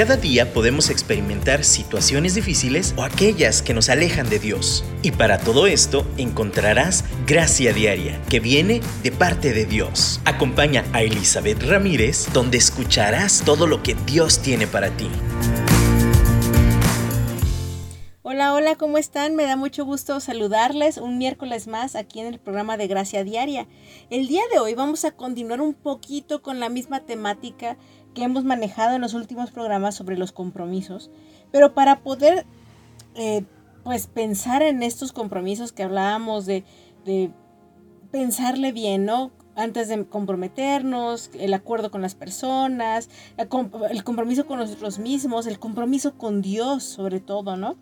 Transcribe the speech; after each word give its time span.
Cada 0.00 0.16
día 0.16 0.54
podemos 0.54 0.88
experimentar 0.88 1.62
situaciones 1.62 2.34
difíciles 2.34 2.94
o 2.96 3.02
aquellas 3.02 3.60
que 3.60 3.74
nos 3.74 3.90
alejan 3.90 4.30
de 4.30 4.38
Dios. 4.38 4.82
Y 5.02 5.10
para 5.10 5.36
todo 5.36 5.66
esto 5.66 6.06
encontrarás 6.16 7.04
gracia 7.26 7.74
diaria 7.74 8.18
que 8.30 8.40
viene 8.40 8.80
de 9.02 9.12
parte 9.12 9.52
de 9.52 9.66
Dios. 9.66 10.22
Acompaña 10.24 10.86
a 10.94 11.02
Elizabeth 11.02 11.62
Ramírez 11.64 12.28
donde 12.32 12.56
escucharás 12.56 13.42
todo 13.44 13.66
lo 13.66 13.82
que 13.82 13.94
Dios 14.06 14.38
tiene 14.38 14.66
para 14.66 14.88
ti. 14.88 15.10
Hola, 18.22 18.54
hola, 18.54 18.76
¿cómo 18.76 18.96
están? 18.96 19.34
Me 19.34 19.44
da 19.44 19.56
mucho 19.56 19.84
gusto 19.84 20.20
saludarles 20.20 20.96
un 20.96 21.18
miércoles 21.18 21.66
más 21.66 21.94
aquí 21.96 22.20
en 22.20 22.26
el 22.26 22.38
programa 22.38 22.76
de 22.76 22.86
Gracia 22.86 23.24
Diaria. 23.24 23.66
El 24.08 24.28
día 24.28 24.42
de 24.52 24.60
hoy 24.60 24.74
vamos 24.74 25.04
a 25.04 25.10
continuar 25.10 25.60
un 25.60 25.74
poquito 25.74 26.40
con 26.40 26.58
la 26.58 26.70
misma 26.70 27.00
temática 27.00 27.76
que 28.14 28.24
hemos 28.24 28.44
manejado 28.44 28.94
en 28.94 29.02
los 29.02 29.14
últimos 29.14 29.50
programas 29.50 29.94
sobre 29.94 30.16
los 30.16 30.32
compromisos, 30.32 31.10
pero 31.50 31.74
para 31.74 32.00
poder 32.00 32.46
eh, 33.14 33.44
pues 33.84 34.06
pensar 34.06 34.62
en 34.62 34.82
estos 34.82 35.12
compromisos 35.12 35.72
que 35.72 35.82
hablábamos 35.82 36.46
de, 36.46 36.64
de 37.04 37.30
pensarle 38.10 38.72
bien, 38.72 39.04
¿no? 39.04 39.30
Antes 39.56 39.88
de 39.88 40.06
comprometernos, 40.06 41.30
el 41.34 41.54
acuerdo 41.54 41.90
con 41.90 42.02
las 42.02 42.14
personas, 42.14 43.10
el 43.36 44.04
compromiso 44.04 44.46
con 44.46 44.58
nosotros 44.58 44.98
mismos, 44.98 45.46
el 45.46 45.58
compromiso 45.58 46.16
con 46.16 46.40
Dios 46.40 46.84
sobre 46.84 47.20
todo, 47.20 47.56
¿no? 47.56 47.76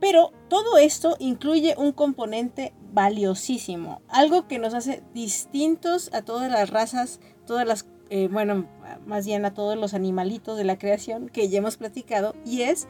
Pero 0.00 0.32
todo 0.48 0.78
esto 0.78 1.16
incluye 1.20 1.76
un 1.78 1.92
componente 1.92 2.74
valiosísimo, 2.92 4.02
algo 4.08 4.48
que 4.48 4.58
nos 4.58 4.74
hace 4.74 5.02
distintos 5.14 6.12
a 6.12 6.22
todas 6.22 6.50
las 6.50 6.70
razas, 6.70 7.20
todas 7.46 7.66
las 7.66 7.86
eh, 8.14 8.28
bueno, 8.30 8.66
más 9.06 9.26
bien 9.26 9.44
a 9.44 9.54
todos 9.54 9.76
los 9.76 9.94
animalitos 9.94 10.56
de 10.56 10.64
la 10.64 10.78
creación 10.78 11.28
que 11.28 11.48
ya 11.48 11.58
hemos 11.58 11.76
platicado, 11.76 12.34
y 12.44 12.62
es 12.62 12.88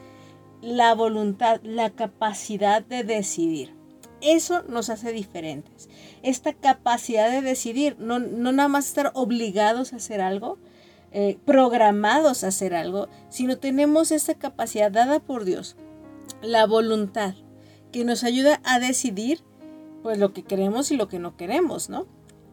la 0.61 0.95
voluntad, 0.95 1.59
la 1.63 1.89
capacidad 1.89 2.81
de 2.83 3.03
decidir. 3.03 3.75
Eso 4.21 4.63
nos 4.63 4.89
hace 4.89 5.11
diferentes. 5.11 5.89
Esta 6.21 6.53
capacidad 6.53 7.29
de 7.29 7.41
decidir, 7.41 7.97
no, 7.99 8.19
nada 8.19 8.69
más 8.69 8.87
estar 8.87 9.11
obligados 9.13 9.91
a 9.91 9.97
hacer 9.97 10.21
algo, 10.21 10.57
eh, 11.11 11.37
programados 11.45 12.43
a 12.43 12.47
hacer 12.47 12.73
algo, 12.73 13.09
sino 13.29 13.57
tenemos 13.57 14.11
esta 14.11 14.33
capacidad 14.35 14.91
dada 14.91 15.19
por 15.19 15.43
Dios, 15.43 15.75
la 16.41 16.65
voluntad, 16.65 17.35
que 17.91 18.05
nos 18.05 18.23
ayuda 18.23 18.61
a 18.63 18.79
decidir 18.79 19.41
pues 20.01 20.17
lo 20.17 20.33
que 20.33 20.43
queremos 20.43 20.91
y 20.91 20.97
lo 20.97 21.07
que 21.07 21.19
no 21.19 21.37
queremos, 21.37 21.89
¿no? 21.89 22.07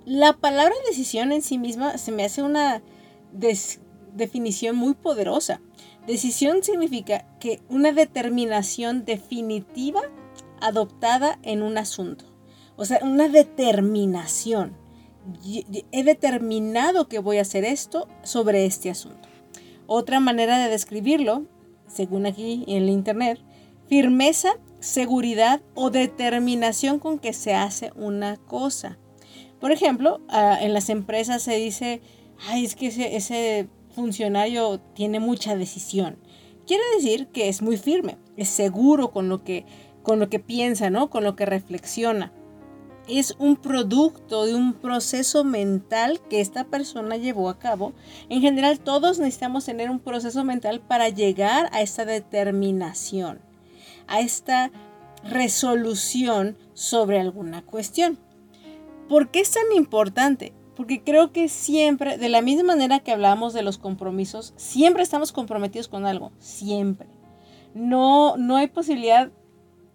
La 0.04 0.34
palabra 0.34 0.74
decisión 0.88 1.32
en 1.32 1.42
sí 1.42 1.58
misma 1.58 1.98
se 1.98 2.12
me 2.12 2.24
hace 2.24 2.42
una 2.42 2.82
definición 3.32 4.76
muy 4.76 4.94
poderosa. 4.94 5.60
Decisión 6.06 6.62
significa 6.62 7.26
que 7.38 7.60
una 7.68 7.92
determinación 7.92 9.04
definitiva 9.04 10.02
adoptada 10.60 11.38
en 11.42 11.62
un 11.62 11.78
asunto. 11.78 12.24
O 12.76 12.84
sea, 12.84 13.00
una 13.02 13.28
determinación. 13.28 14.76
He 15.92 16.02
determinado 16.02 17.08
que 17.08 17.18
voy 17.18 17.38
a 17.38 17.42
hacer 17.42 17.64
esto 17.64 18.08
sobre 18.22 18.64
este 18.64 18.90
asunto. 18.90 19.28
Otra 19.86 20.20
manera 20.20 20.58
de 20.58 20.70
describirlo, 20.70 21.46
según 21.86 22.26
aquí 22.26 22.64
en 22.66 22.84
el 22.84 22.88
internet, 22.88 23.38
firmeza, 23.86 24.52
seguridad 24.78 25.60
o 25.74 25.90
determinación 25.90 26.98
con 26.98 27.18
que 27.18 27.32
se 27.32 27.54
hace 27.54 27.92
una 27.96 28.36
cosa. 28.36 28.98
Por 29.60 29.72
ejemplo, 29.72 30.20
ah, 30.28 30.58
en 30.60 30.72
las 30.72 30.88
empresas 30.88 31.42
se 31.42 31.56
dice, 31.56 32.00
ay, 32.48 32.64
es 32.64 32.76
que 32.76 32.86
ese, 32.86 33.68
funcionario 33.94 34.80
tiene 34.94 35.18
mucha 35.18 35.56
decisión. 35.56 36.16
Quiere 36.66 36.84
decir 36.96 37.26
que 37.28 37.48
es 37.48 37.60
muy 37.60 37.76
firme, 37.76 38.18
es 38.36 38.48
seguro 38.48 39.10
con 39.10 39.28
lo 39.28 39.42
que, 39.42 39.66
con 40.04 40.20
lo 40.20 40.30
que 40.30 40.38
piensa, 40.38 40.90
¿no? 40.90 41.10
Con 41.10 41.24
lo 41.24 41.34
que 41.34 41.44
reflexiona. 41.44 42.32
Es 43.08 43.34
un 43.40 43.56
producto 43.56 44.46
de 44.46 44.54
un 44.54 44.74
proceso 44.74 45.42
mental 45.42 46.20
que 46.30 46.40
esta 46.40 46.64
persona 46.64 47.16
llevó 47.16 47.48
a 47.48 47.58
cabo. 47.58 47.94
En 48.28 48.40
general, 48.40 48.78
todos 48.78 49.18
necesitamos 49.18 49.64
tener 49.64 49.90
un 49.90 49.98
proceso 49.98 50.44
mental 50.44 50.80
para 50.80 51.08
llegar 51.08 51.68
a 51.72 51.82
esta 51.82 52.04
determinación, 52.04 53.40
a 54.06 54.20
esta 54.20 54.70
resolución 55.24 56.56
sobre 56.74 57.18
alguna 57.18 57.62
cuestión. 57.62 58.18
¿Por 59.08 59.32
qué 59.32 59.40
es 59.40 59.50
tan 59.50 59.72
importante? 59.74 60.52
Porque 60.80 61.02
creo 61.02 61.30
que 61.30 61.50
siempre, 61.50 62.16
de 62.16 62.30
la 62.30 62.40
misma 62.40 62.68
manera 62.68 63.00
que 63.00 63.12
hablamos 63.12 63.52
de 63.52 63.60
los 63.60 63.76
compromisos, 63.76 64.54
siempre 64.56 65.02
estamos 65.02 65.30
comprometidos 65.30 65.88
con 65.88 66.06
algo, 66.06 66.32
siempre. 66.38 67.06
No, 67.74 68.38
no 68.38 68.56
hay 68.56 68.68
posibilidad 68.68 69.30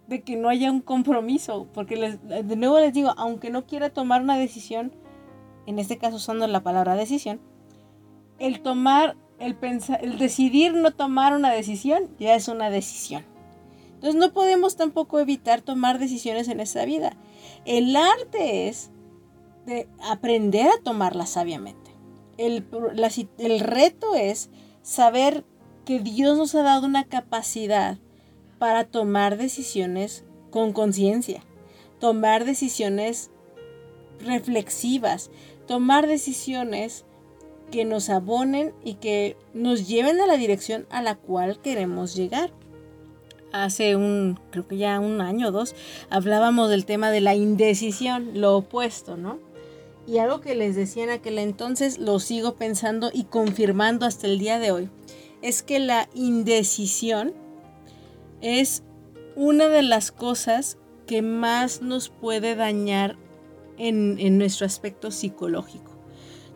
de 0.06 0.22
que 0.22 0.36
no 0.36 0.48
haya 0.48 0.70
un 0.70 0.80
compromiso, 0.80 1.66
porque 1.74 1.96
de 1.96 2.54
nuevo 2.54 2.78
les 2.78 2.92
digo, 2.94 3.12
aunque 3.16 3.50
no 3.50 3.66
quiera 3.66 3.90
tomar 3.90 4.22
una 4.22 4.38
decisión, 4.38 4.92
en 5.66 5.80
este 5.80 5.98
caso 5.98 6.18
usando 6.18 6.46
la 6.46 6.62
palabra 6.62 6.94
decisión, 6.94 7.40
el 8.38 8.62
tomar, 8.62 9.16
el 9.40 9.56
pensar, 9.56 10.04
el 10.04 10.18
decidir 10.18 10.72
no 10.72 10.92
tomar 10.92 11.34
una 11.34 11.50
decisión 11.50 12.10
ya 12.20 12.36
es 12.36 12.46
una 12.46 12.70
decisión. 12.70 13.24
Entonces 13.94 14.14
no 14.14 14.32
podemos 14.32 14.76
tampoco 14.76 15.18
evitar 15.18 15.62
tomar 15.62 15.98
decisiones 15.98 16.46
en 16.46 16.60
esta 16.60 16.84
vida. 16.84 17.16
El 17.64 17.96
arte 17.96 18.68
es 18.68 18.92
de 19.66 19.88
aprender 20.00 20.68
a 20.68 20.82
tomarla 20.82 21.26
sabiamente. 21.26 21.90
El, 22.38 22.66
el 23.38 23.60
reto 23.60 24.14
es 24.14 24.50
saber 24.82 25.44
que 25.84 26.00
Dios 26.00 26.36
nos 26.36 26.54
ha 26.54 26.62
dado 26.62 26.86
una 26.86 27.04
capacidad 27.04 27.98
para 28.58 28.84
tomar 28.84 29.36
decisiones 29.36 30.24
con 30.50 30.72
conciencia, 30.72 31.42
tomar 32.00 32.44
decisiones 32.44 33.30
reflexivas, 34.20 35.30
tomar 35.66 36.06
decisiones 36.06 37.04
que 37.70 37.84
nos 37.84 38.10
abonen 38.10 38.72
y 38.84 38.94
que 38.94 39.36
nos 39.52 39.88
lleven 39.88 40.20
a 40.20 40.26
la 40.26 40.36
dirección 40.36 40.86
a 40.90 41.02
la 41.02 41.16
cual 41.16 41.60
queremos 41.60 42.14
llegar. 42.14 42.52
Hace 43.52 43.96
un, 43.96 44.38
creo 44.50 44.66
que 44.66 44.76
ya 44.76 45.00
un 45.00 45.20
año 45.20 45.48
o 45.48 45.52
dos, 45.52 45.74
hablábamos 46.10 46.68
del 46.68 46.84
tema 46.84 47.10
de 47.10 47.20
la 47.20 47.34
indecisión, 47.34 48.40
lo 48.40 48.56
opuesto, 48.56 49.16
¿no? 49.16 49.38
Y 50.06 50.18
algo 50.18 50.40
que 50.40 50.54
les 50.54 50.76
decía 50.76 51.04
en 51.04 51.10
aquel 51.10 51.38
entonces, 51.38 51.98
lo 51.98 52.20
sigo 52.20 52.54
pensando 52.54 53.10
y 53.12 53.24
confirmando 53.24 54.06
hasta 54.06 54.26
el 54.26 54.38
día 54.38 54.58
de 54.58 54.70
hoy, 54.70 54.88
es 55.42 55.62
que 55.62 55.80
la 55.80 56.08
indecisión 56.14 57.34
es 58.40 58.82
una 59.34 59.68
de 59.68 59.82
las 59.82 60.12
cosas 60.12 60.78
que 61.06 61.22
más 61.22 61.82
nos 61.82 62.08
puede 62.08 62.54
dañar 62.54 63.16
en, 63.78 64.38
nuestro 64.38 64.66
aspecto 64.66 65.10
psicológico. 65.10 65.92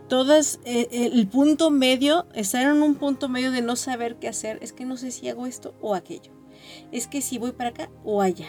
Todas, 0.08 0.58
eh, 0.64 0.88
el 1.12 1.28
punto 1.28 1.70
medio, 1.70 2.26
estar 2.34 2.66
en 2.66 2.82
un 2.82 2.96
punto 2.96 3.28
medio 3.28 3.52
de 3.52 3.62
no 3.62 3.76
saber 3.76 4.16
qué 4.16 4.28
hacer, 4.28 4.58
es 4.60 4.72
que 4.72 4.84
no 4.84 4.96
sé 4.96 5.10
si 5.10 5.28
hago 5.28 5.46
esto 5.46 5.74
o 5.80 5.94
aquello. 5.94 6.32
Es 6.90 7.06
que 7.06 7.20
si 7.20 7.38
voy 7.38 7.52
para 7.52 7.70
acá 7.70 7.90
o 8.04 8.20
allá. 8.20 8.48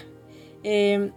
Eh, 0.63 1.11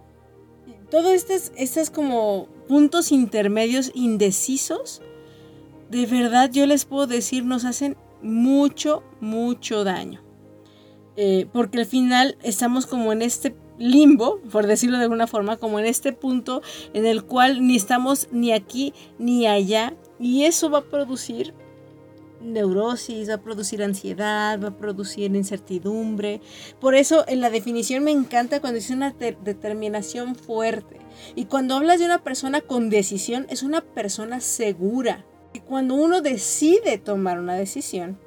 todos 0.89 1.13
estos, 1.13 1.51
estos 1.55 1.89
como 1.89 2.47
puntos 2.67 3.11
intermedios 3.11 3.91
indecisos, 3.93 5.01
de 5.89 6.05
verdad 6.05 6.51
yo 6.51 6.65
les 6.65 6.85
puedo 6.85 7.07
decir, 7.07 7.45
nos 7.45 7.65
hacen 7.65 7.97
mucho, 8.21 9.03
mucho 9.19 9.83
daño. 9.83 10.21
Eh, 11.17 11.47
porque 11.53 11.79
al 11.79 11.85
final 11.85 12.37
estamos 12.43 12.85
como 12.85 13.13
en 13.13 13.21
este 13.21 13.55
limbo, 13.77 14.39
por 14.51 14.67
decirlo 14.67 14.97
de 14.97 15.03
alguna 15.03 15.27
forma, 15.27 15.57
como 15.57 15.79
en 15.79 15.85
este 15.85 16.11
punto 16.11 16.61
en 16.93 17.05
el 17.05 17.23
cual 17.23 17.65
ni 17.65 17.75
estamos 17.75 18.27
ni 18.31 18.51
aquí 18.51 18.93
ni 19.17 19.47
allá. 19.47 19.95
Y 20.19 20.43
eso 20.43 20.69
va 20.69 20.79
a 20.79 20.85
producir 20.85 21.53
neurosis, 22.45 23.29
va 23.29 23.35
a 23.35 23.41
producir 23.41 23.83
ansiedad, 23.83 24.59
va 24.61 24.69
a 24.69 24.77
producir 24.77 25.35
incertidumbre. 25.35 26.41
Por 26.79 26.95
eso 26.95 27.25
en 27.27 27.41
la 27.41 27.49
definición 27.49 28.03
me 28.03 28.11
encanta 28.11 28.59
cuando 28.61 28.79
dice 28.79 28.93
una 28.93 29.11
determinación 29.11 30.35
fuerte. 30.35 30.99
Y 31.35 31.45
cuando 31.45 31.75
hablas 31.75 31.99
de 31.99 32.05
una 32.05 32.23
persona 32.23 32.61
con 32.61 32.89
decisión, 32.89 33.45
es 33.49 33.63
una 33.63 33.81
persona 33.81 34.41
segura. 34.41 35.25
Y 35.53 35.59
cuando 35.59 35.95
uno 35.95 36.21
decide 36.21 36.97
tomar 36.97 37.39
una 37.39 37.55
decisión, 37.55 38.19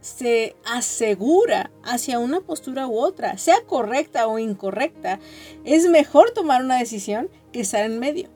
se 0.00 0.56
asegura 0.64 1.70
hacia 1.84 2.18
una 2.18 2.40
postura 2.40 2.86
u 2.86 2.98
otra, 2.98 3.38
sea 3.38 3.62
correcta 3.66 4.26
o 4.26 4.38
incorrecta. 4.38 5.20
Es 5.64 5.88
mejor 5.88 6.32
tomar 6.32 6.64
una 6.64 6.78
decisión 6.78 7.30
que 7.52 7.60
estar 7.60 7.84
en 7.84 7.98
medio. 7.98 8.28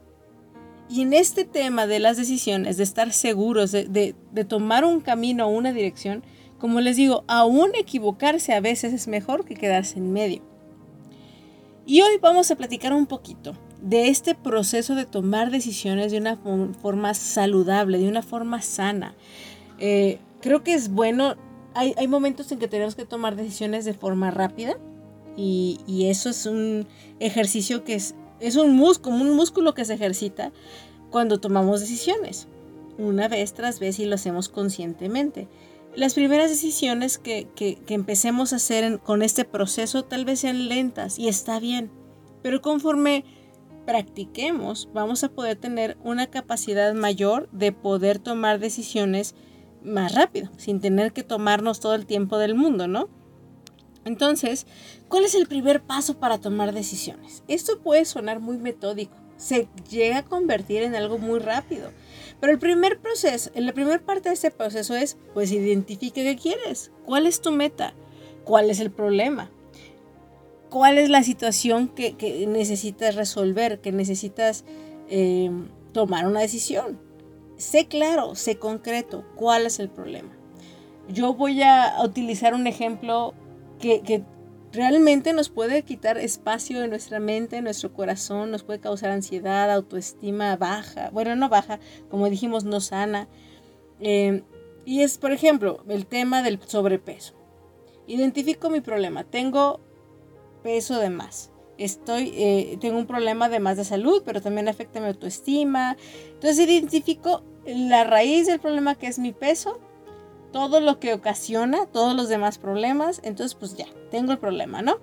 Y 0.88 1.02
en 1.02 1.12
este 1.12 1.44
tema 1.44 1.86
de 1.86 1.98
las 1.98 2.16
decisiones, 2.16 2.76
de 2.76 2.84
estar 2.84 3.12
seguros, 3.12 3.72
de, 3.72 4.14
tomar 4.48 4.84
un 4.84 5.00
camino 5.00 5.46
o 5.46 5.50
una 5.50 5.72
dirección, 5.72 6.22
como 6.58 6.80
les 6.80 6.96
digo, 6.96 7.24
aún 7.26 7.72
equivocarse 7.74 8.54
a 8.54 8.60
veces 8.60 8.92
es 8.92 9.08
mejor 9.08 9.44
que 9.44 9.54
quedarse 9.54 9.98
en 9.98 10.12
medio. 10.12 10.42
Y 11.86 12.02
hoy 12.02 12.18
vamos 12.20 12.50
a 12.50 12.56
platicar 12.56 12.92
un 12.92 13.06
poquito 13.06 13.56
de 13.80 14.08
este 14.08 14.34
proceso 14.34 14.94
de 14.94 15.04
tomar 15.04 15.50
decisiones 15.50 16.12
de 16.12 16.18
una 16.18 16.36
forma 16.36 17.14
saludable, 17.14 17.98
de 17.98 18.08
una 18.08 18.22
forma 18.22 18.62
sana. 18.62 19.14
Eh, 19.78 20.18
creo 20.40 20.62
que 20.62 20.74
es 20.74 20.88
bueno 20.90 21.36
hay, 21.76 21.94
hay, 21.98 22.08
momentos 22.08 22.50
en 22.52 22.58
que 22.58 22.68
tenemos 22.68 22.94
que 22.94 23.04
tomar 23.04 23.36
decisiones 23.36 23.84
de 23.84 23.92
forma 23.92 24.30
rápida 24.30 24.78
y, 25.36 25.78
y 25.86 26.06
eso 26.06 26.30
es 26.30 26.46
un 26.46 26.86
ejercicio 27.20 27.84
que 27.84 27.94
es, 27.94 28.14
es 28.40 28.56
un 28.56 28.74
músculo, 28.74 29.16
un 29.16 29.34
músculo 29.34 29.74
que 29.74 29.84
se 29.84 29.94
ejercita 29.94 30.52
cuando 31.10 31.38
tomamos 31.38 31.80
decisiones, 31.80 32.48
una 32.98 33.28
vez 33.28 33.54
tras 33.54 33.80
vez 33.80 33.98
y 33.98 34.06
lo 34.06 34.14
hacemos 34.14 34.48
conscientemente. 34.48 35.48
Las 35.94 36.14
primeras 36.14 36.50
decisiones 36.50 37.18
que, 37.18 37.48
que, 37.54 37.76
que 37.76 37.94
empecemos 37.94 38.52
a 38.52 38.56
hacer 38.56 39.00
con 39.00 39.22
este 39.22 39.44
proceso 39.44 40.04
tal 40.04 40.24
vez 40.24 40.40
sean 40.40 40.68
lentas 40.68 41.18
y 41.18 41.28
está 41.28 41.58
bien, 41.58 41.90
pero 42.42 42.60
conforme 42.60 43.24
practiquemos, 43.86 44.90
vamos 44.92 45.24
a 45.24 45.30
poder 45.30 45.56
tener 45.56 45.96
una 46.02 46.26
capacidad 46.26 46.92
mayor 46.92 47.48
de 47.52 47.72
poder 47.72 48.18
tomar 48.18 48.58
decisiones 48.58 49.34
más 49.82 50.14
rápido, 50.14 50.50
sin 50.58 50.80
tener 50.80 51.12
que 51.12 51.22
tomarnos 51.22 51.80
todo 51.80 51.94
el 51.94 52.04
tiempo 52.04 52.36
del 52.38 52.54
mundo, 52.54 52.88
¿no? 52.88 53.08
Entonces, 54.06 54.66
¿cuál 55.08 55.24
es 55.24 55.34
el 55.34 55.48
primer 55.48 55.82
paso 55.82 56.18
para 56.18 56.38
tomar 56.38 56.72
decisiones? 56.72 57.42
Esto 57.48 57.80
puede 57.80 58.04
sonar 58.04 58.38
muy 58.38 58.56
metódico, 58.56 59.16
se 59.36 59.68
llega 59.90 60.18
a 60.18 60.24
convertir 60.24 60.84
en 60.84 60.94
algo 60.94 61.18
muy 61.18 61.40
rápido, 61.40 61.90
pero 62.40 62.52
el 62.52 62.60
primer 62.60 63.00
proceso, 63.00 63.50
la 63.56 63.72
primera 63.72 63.98
parte 63.98 64.28
de 64.28 64.36
este 64.36 64.52
proceso 64.52 64.94
es, 64.94 65.16
pues 65.34 65.50
identifique 65.50 66.22
qué 66.22 66.36
quieres, 66.36 66.92
cuál 67.04 67.26
es 67.26 67.40
tu 67.40 67.50
meta, 67.50 67.94
cuál 68.44 68.70
es 68.70 68.78
el 68.78 68.92
problema, 68.92 69.50
cuál 70.70 70.98
es 70.98 71.10
la 71.10 71.24
situación 71.24 71.88
que, 71.88 72.46
necesitas 72.46 73.16
resolver, 73.16 73.80
que 73.80 73.90
necesitas 73.90 74.64
eh, 75.08 75.50
tomar 75.92 76.28
una 76.28 76.40
decisión. 76.40 77.00
Sé 77.56 77.86
claro, 77.86 78.36
sé 78.36 78.56
concreto, 78.56 79.24
cuál 79.34 79.66
es 79.66 79.80
el 79.80 79.88
problema. 79.88 80.30
Yo 81.08 81.34
voy 81.34 81.62
a 81.62 81.96
utilizar 82.04 82.54
un 82.54 82.68
ejemplo 82.68 83.34
que, 83.78 84.24
realmente 84.72 85.32
nos 85.32 85.48
puede 85.48 85.82
quitar 85.82 86.18
espacio 86.18 86.82
en 86.82 86.90
nuestra 86.90 87.18
mente, 87.18 87.56
en 87.56 87.64
nuestro 87.64 87.94
corazón, 87.94 88.50
nos 88.50 88.62
puede 88.62 88.78
causar 88.78 89.10
ansiedad, 89.10 89.70
autoestima 89.70 90.56
baja, 90.56 91.08
bueno, 91.12 91.34
no 91.34 91.48
baja, 91.48 91.80
como 92.10 92.28
dijimos, 92.28 92.64
no 92.64 92.80
sana. 92.80 93.28
Eh, 94.00 94.42
y 94.84 95.02
es, 95.02 95.18
por 95.18 95.32
ejemplo, 95.32 95.82
el 95.88 96.06
tema 96.06 96.42
del 96.42 96.60
sobrepeso. 96.64 97.34
Identifico 98.06 98.70
mi 98.70 98.80
problema. 98.80 99.24
Tengo 99.24 99.80
peso 100.62 100.98
de 100.98 101.10
más. 101.10 101.50
Estoy, 101.78 102.32
eh, 102.34 102.78
tengo 102.80 102.98
un 102.98 103.06
problema 103.06 103.48
de 103.48 103.60
más 103.60 103.76
de 103.76 103.84
salud, 103.84 104.22
pero 104.24 104.40
también 104.40 104.68
afecta 104.68 105.00
mi 105.00 105.06
autoestima. 105.06 105.96
Entonces 106.34 106.68
identifico 106.68 107.42
la 107.66 108.04
raíz 108.04 108.46
del 108.46 108.60
problema 108.60 108.94
que 108.94 109.08
es 109.08 109.18
mi 109.18 109.32
peso, 109.32 109.80
todo 110.56 110.80
lo 110.80 110.98
que 110.98 111.12
ocasiona, 111.12 111.84
todos 111.84 112.16
los 112.16 112.30
demás 112.30 112.56
problemas. 112.56 113.20
Entonces, 113.22 113.54
pues 113.54 113.76
ya, 113.76 113.84
tengo 114.10 114.32
el 114.32 114.38
problema, 114.38 114.80
¿no? 114.80 114.96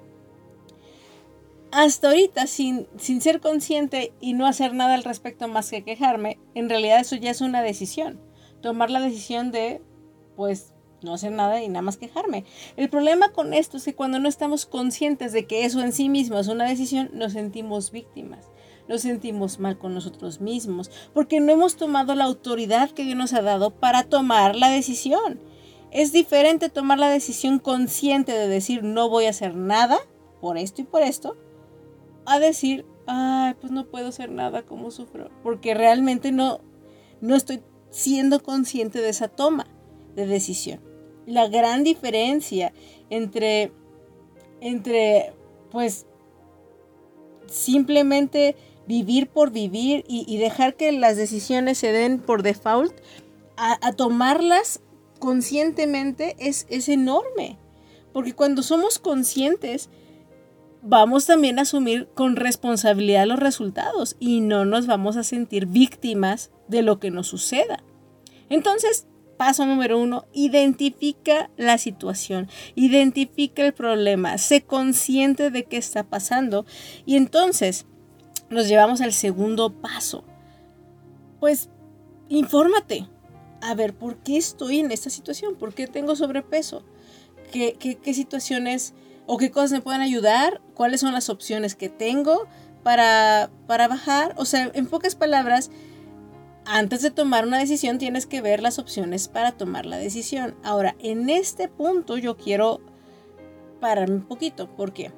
Hasta 1.72 2.08
ahorita, 2.08 2.48
sin, 2.48 2.88
sin 2.98 3.22
ser 3.22 3.40
consciente 3.40 4.14
y 4.20 4.34
no 4.34 4.48
hacer 4.48 4.74
nada 4.74 4.96
al 4.96 5.04
respecto 5.04 5.48
más 5.48 5.70
que 5.70 5.84
quejarme, 5.84 6.40
en 6.56 6.70
realidad 6.70 7.00
eso 7.00 7.16
ya 7.18 7.30
es 7.30 7.42
una 7.42 7.62
decisión. 7.62 8.20
Tomar 8.62 8.90
la 8.90 9.00
decisión 9.00 9.52
de, 9.52 9.80
pues, 10.36 10.74
no 11.04 11.14
hacer 11.14 11.32
nada 11.32 11.62
y 11.62 11.68
nada 11.68 11.84
más 11.84 11.98
quejarme. 11.98 12.46
El 12.76 12.90
problema 12.90 13.32
con 13.32 13.54
esto 13.54 13.78
es 13.78 13.86
que 13.86 13.94
cuando 13.94 14.18
no 14.18 14.30
estamos 14.30 14.66
conscientes 14.66 15.34
de 15.34 15.46
que 15.46 15.66
eso 15.66 15.82
en 15.82 15.94
sí 15.94 16.10
mismo 16.10 16.40
es 16.40 16.48
una 16.48 16.66
decisión, 16.66 17.12
nos 17.14 17.34
sentimos 17.34 17.92
víctimas. 17.92 18.50
Nos 18.94 19.02
sentimos 19.02 19.58
mal 19.58 19.80
con 19.80 19.96
nosotros 19.96 20.40
mismos, 20.40 20.92
porque 21.16 21.40
no 21.40 21.52
hemos 21.52 21.78
tomado 21.78 22.14
la 22.14 22.26
autoridad 22.26 22.92
que 22.92 23.04
Dios 23.04 23.18
nos 23.18 23.34
ha 23.34 23.42
dado 23.42 23.72
para 23.72 24.04
tomar 24.04 24.56
la 24.56 24.70
decisión. 24.70 25.40
Es 25.90 26.12
diferente 26.12 26.70
tomar 26.70 27.00
la 27.00 27.10
decisión 27.10 27.58
consciente 27.58 28.34
de 28.34 28.48
decir 28.48 28.84
no 28.84 29.10
voy 29.10 29.26
a 29.26 29.32
hacer 29.32 29.56
nada 29.56 29.98
por 30.42 30.60
esto 30.60 30.82
y 30.82 30.86
por 30.86 31.02
esto, 31.02 31.36
a 32.28 32.38
decir, 32.38 32.86
ay, 33.08 33.56
pues 33.60 33.72
no 33.72 33.88
puedo 33.88 34.10
hacer 34.10 34.30
nada 34.30 34.62
como 34.62 34.92
sufro, 34.92 35.32
porque 35.42 35.74
realmente 35.74 36.32
no, 36.32 36.60
no 37.20 37.36
estoy 37.36 37.64
siendo 37.90 38.44
consciente 38.44 39.02
de 39.02 39.10
esa 39.10 39.28
toma 39.28 39.66
de 40.16 40.28
decisión 40.28 40.94
la 41.26 41.48
gran 41.48 41.84
diferencia 41.84 42.74
entre, 43.10 43.72
entre 44.62 45.34
pues, 45.72 46.06
simplemente 47.48 48.56
vivir 48.88 49.28
por 49.28 49.52
vivir 49.52 50.04
y, 50.08 50.38
dejar 50.38 50.76
que 50.76 50.92
las 50.92 51.18
decisiones 51.18 51.78
se 51.78 51.92
den 51.92 52.20
por 52.20 52.44
default, 52.44 52.94
a, 53.56 53.94
tomarlas 53.94 54.82
conscientemente 55.20 56.36
es, 56.40 56.66
es 56.70 56.90
enorme. 56.90 57.58
Porque 58.12 58.34
cuando 58.34 58.62
somos 58.62 59.00
conscientes, 59.00 59.90
vamos 60.82 61.26
también 61.26 61.60
a 61.60 61.64
asumir 61.64 62.10
con 62.14 62.36
responsabilidad 62.36 63.26
los 63.26 63.40
resultados 63.40 64.16
y 64.20 64.42
no 64.42 64.66
nos 64.66 64.86
vamos 64.86 65.18
a 65.18 65.24
sentir 65.24 65.66
víctimas 65.66 66.52
de 66.68 66.82
lo 66.82 67.00
que 67.00 67.12
nos 67.12 67.28
suceda. 67.28 67.84
Entonces, 68.50 69.08
Paso 69.38 69.66
número 69.66 70.00
uno, 70.00 70.26
identifica 70.32 71.50
la 71.58 71.78
situación, 71.78 72.50
identifica 72.76 73.66
el 73.66 73.74
problema, 73.74 74.38
sé 74.38 74.62
consciente 74.62 75.50
de 75.50 75.66
qué 75.66 75.78
está 75.78 76.04
pasando 76.04 76.66
y 77.06 77.18
entonces 77.18 77.86
nos 78.54 78.68
llevamos 78.68 79.02
al 79.02 79.14
segundo 79.14 79.74
paso. 79.74 80.24
Pues 81.40 81.70
infórmate. 82.30 83.08
A 83.62 83.76
ver, 83.76 83.94
¿por 83.94 84.18
qué 84.18 84.38
estoy 84.38 84.80
en 84.80 84.92
esta 84.92 85.10
situación? 85.10 85.56
¿Por 85.56 85.74
qué 85.74 85.88
tengo 85.88 86.16
sobrepeso? 86.16 86.84
¿Qué, 87.52 87.76
qué 87.76 88.14
situaciones 88.14 88.94
o 89.26 89.38
qué 89.38 89.52
cosas 89.52 89.72
me 89.72 89.82
pueden 89.82 90.02
ayudar? 90.02 90.62
¿Cuáles 90.74 91.02
son 91.02 91.14
las 91.14 91.30
opciones 91.30 91.76
que 91.76 91.90
tengo 91.90 92.48
para, 92.84 93.50
para 93.68 93.88
bajar? 93.88 94.34
O 94.38 94.46
sea, 94.46 94.72
en 94.74 94.88
pocas 94.88 95.16
palabras, 95.16 95.70
antes 96.66 97.02
de 97.02 97.12
tomar 97.12 97.46
una 97.46 97.60
decisión 97.60 97.98
tienes 97.98 98.26
que 98.26 98.42
ver 98.42 98.62
las 98.62 98.80
opciones 98.80 99.28
para 99.28 99.52
tomar 99.52 99.86
la 99.86 99.98
decisión. 99.98 100.56
Ahora, 100.64 100.96
en 101.00 101.30
este 101.30 101.68
punto 101.68 102.18
yo 102.18 102.38
quiero 102.38 102.82
pararme 103.80 104.16
un 104.16 104.26
poquito. 104.26 104.70
porque 104.76 105.12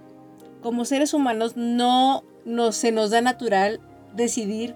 Como 0.61 0.85
seres 0.85 1.13
humanos 1.13 1.53
no, 1.55 2.23
se 2.71 2.91
nos 2.91 3.09
da 3.09 3.21
natural 3.21 3.79
decidir 4.15 4.75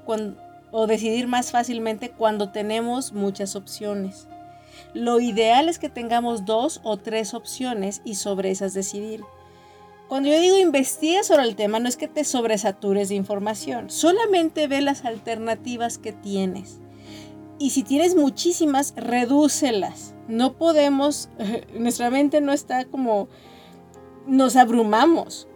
o 0.72 0.88
decidir 0.88 1.28
más 1.28 1.52
fácilmente 1.52 2.10
cuando 2.10 2.50
tenemos 2.50 3.14
muchas 3.14 3.56
opciones. 3.56 4.28
Lo 4.94 5.20
ideal 5.20 5.70
es 5.70 5.78
que 5.80 5.90
tengamos 5.90 6.46
dos 6.46 6.82
o 6.84 6.98
tres 6.98 7.34
opciones 7.34 8.02
y 8.04 8.16
sobre 8.16 8.52
esas 8.52 8.74
decidir. 8.74 9.24
Cuando 10.08 10.30
yo 10.30 10.40
digo 10.40 10.58
investiga 10.58 11.24
sobre 11.24 11.44
el 11.44 11.56
tema, 11.56 11.80
no 11.80 11.88
es 11.88 11.96
que 11.96 12.08
te 12.08 12.24
sobresatures 12.24 13.10
de 13.10 13.16
información, 13.16 13.92
solamente 13.92 14.68
ve 14.68 14.82
las 14.82 15.06
alternativas 15.06 16.00
que 16.00 16.12
tienes. 16.12 16.80
Y 17.60 17.72
si 17.72 17.84
tienes 17.84 18.16
muchísimas, 18.16 18.94
redúcelas. 18.96 20.16
No 20.28 20.54
podemos, 20.54 21.30
nuestra 21.78 22.10
mente 22.10 22.42
no 22.42 22.54
está 22.54 22.86
como, 22.86 23.28
nos 24.26 24.56
abrumamos 24.56 25.49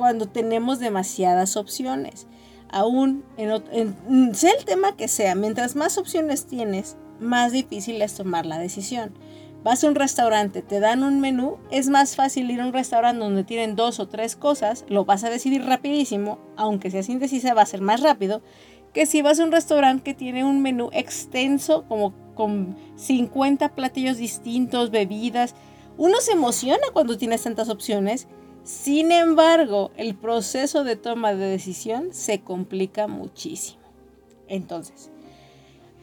cuando 0.00 0.24
tenemos 0.24 0.78
demasiadas 0.78 1.58
opciones. 1.58 2.26
Aún, 2.70 3.22
en, 3.36 4.34
sea 4.34 4.52
el 4.58 4.64
tema 4.64 4.96
que 4.96 5.08
sea, 5.08 5.34
mientras 5.34 5.76
más 5.76 5.98
opciones 5.98 6.46
tienes, 6.46 6.96
más 7.18 7.52
difícil 7.52 8.00
es 8.00 8.14
tomar 8.14 8.46
la 8.46 8.58
decisión 8.58 9.12
vas 9.62 9.84
a 9.84 9.88
un 9.88 9.94
restaurante, 9.94 10.62
te 10.62 10.80
dan 10.80 11.02
un 11.02 11.20
menú, 11.20 11.58
es 11.70 11.90
más 11.90 12.16
fácil 12.16 12.50
ir 12.50 12.62
a 12.62 12.66
un 12.66 12.72
restaurante 12.72 13.22
donde 13.22 13.44
tienen 13.44 13.76
dos 13.76 14.00
o 14.00 14.08
tres 14.08 14.34
cosas, 14.34 14.86
lo 14.88 15.04
vas 15.04 15.22
a 15.22 15.28
decidir 15.28 15.66
rapidísimo, 15.66 16.38
aunque 16.56 16.90
seas 16.90 17.10
indecisa 17.10 17.52
va 17.52 17.60
a 17.60 17.66
ser 17.66 17.82
más 17.82 18.00
rápido, 18.00 18.40
que 18.94 19.04
si 19.04 19.20
vas 19.20 19.38
a 19.38 19.44
un 19.44 19.52
restaurante 19.52 20.02
que 20.02 20.14
tiene 20.14 20.46
un 20.46 20.62
menú 20.62 20.88
extenso, 20.94 21.84
como 21.88 22.14
con 22.34 22.74
50 22.96 23.74
platillos 23.74 24.16
distintos, 24.16 24.90
bebidas, 24.90 25.54
uno 25.98 26.22
se 26.22 26.32
emociona 26.32 26.86
cuando 26.94 27.18
tienes 27.18 27.42
tantas 27.42 27.68
opciones, 27.68 28.28
sin 28.64 29.12
embargo, 29.12 29.90
el 29.96 30.14
proceso 30.14 30.84
de 30.84 30.96
toma 30.96 31.34
de 31.34 31.46
decisión 31.46 32.12
se 32.12 32.40
complica 32.40 33.06
muchísimo. 33.06 33.80
Entonces, 34.48 35.10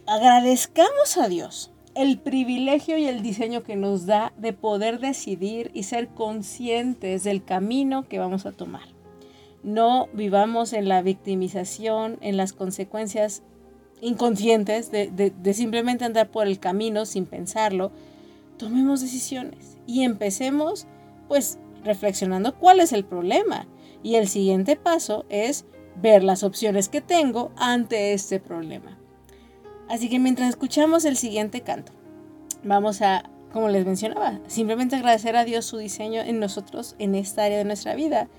agradezcamos 0.06 1.18
a 1.18 1.28
Dios 1.28 1.72
el 1.98 2.20
privilegio 2.20 2.98
y 2.98 3.06
el 3.06 3.24
diseño 3.24 3.64
que 3.64 3.76
nos 3.76 4.06
da 4.06 4.32
de 4.38 4.54
poder 4.54 5.00
decidir 5.00 5.72
y 5.74 5.84
ser 5.84 6.10
conscientes 6.10 7.24
del 7.24 7.44
camino 7.44 8.08
que 8.08 8.20
vamos 8.20 8.46
a 8.46 8.52
tomar. 8.52 8.88
No 9.64 10.08
vivamos 10.14 10.74
en 10.74 10.88
la 10.88 11.02
victimización, 11.02 12.20
en 12.22 12.38
las 12.38 12.54
consecuencias 12.54 13.42
inconscientes 14.02 14.92
de, 14.92 15.54
simplemente 15.54 16.06
andar 16.06 16.30
por 16.30 16.46
el 16.46 16.60
camino 16.60 17.06
sin 17.06 17.26
pensarlo. 17.26 17.92
Tomemos 18.58 19.02
decisiones 19.02 19.78
y 19.88 20.04
empecemos 20.04 20.86
pues 21.28 21.58
reflexionando 21.88 22.56
cuál 22.56 22.80
es 22.80 22.94
el 22.94 23.04
problema. 23.04 23.68
Y 24.04 24.16
el 24.16 24.28
siguiente 24.28 24.76
paso 24.76 25.26
es 25.30 25.66
ver 26.00 26.24
las 26.24 26.44
opciones 26.44 26.90
que 26.90 27.02
tengo 27.02 27.52
ante 27.56 28.14
este 28.14 28.40
problema. 28.40 29.00
Así 29.90 30.10
que 30.10 30.20
mientras 30.20 30.50
escuchamos 30.50 31.06
el 31.06 31.18
siguiente 31.18 31.62
canto, 31.62 31.94
vamos 32.64 33.02
a 33.02 33.32
como 33.52 33.70
les 33.70 33.86
mencionaba, 33.86 34.40
simplemente 34.48 34.96
agradecer 34.96 35.36
a 35.36 35.46
Dios 35.46 35.66
su 35.66 35.78
diseño 35.78 36.22
en 36.22 36.40
nosotros, 36.40 36.96
en 37.00 37.16
esta 37.16 37.46
área 37.46 37.58
de 37.58 37.66
nuestra 37.66 37.96
vida, 37.96 38.30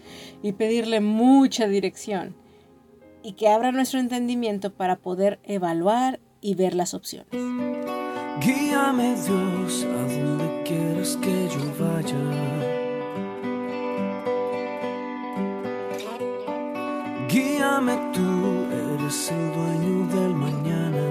y 0.42 0.52
pedirle 0.52 1.00
mucha 1.00 1.66
dirección 1.66 2.36
y 3.22 3.32
que 3.32 3.48
abra 3.48 3.72
nuestro 3.72 4.00
entendimiento 4.00 4.72
para 4.72 4.96
poder 4.96 5.40
evaluar 5.42 6.20
y 6.40 6.54
ver 6.54 6.74
las 6.74 6.94
opciones. 6.94 7.32
Guíame 8.40 9.14
Dios 9.14 9.84
a 9.84 10.12
donde 10.12 10.62
quieras 10.64 11.18
que 11.20 11.48
yo 11.48 11.84
vaya. 11.84 12.57
Guíame 17.28 17.94
tú, 18.14 18.66
eres 18.72 19.30
el 19.30 19.52
dueño 19.52 20.06
del 20.14 20.34
mañana. 20.34 21.04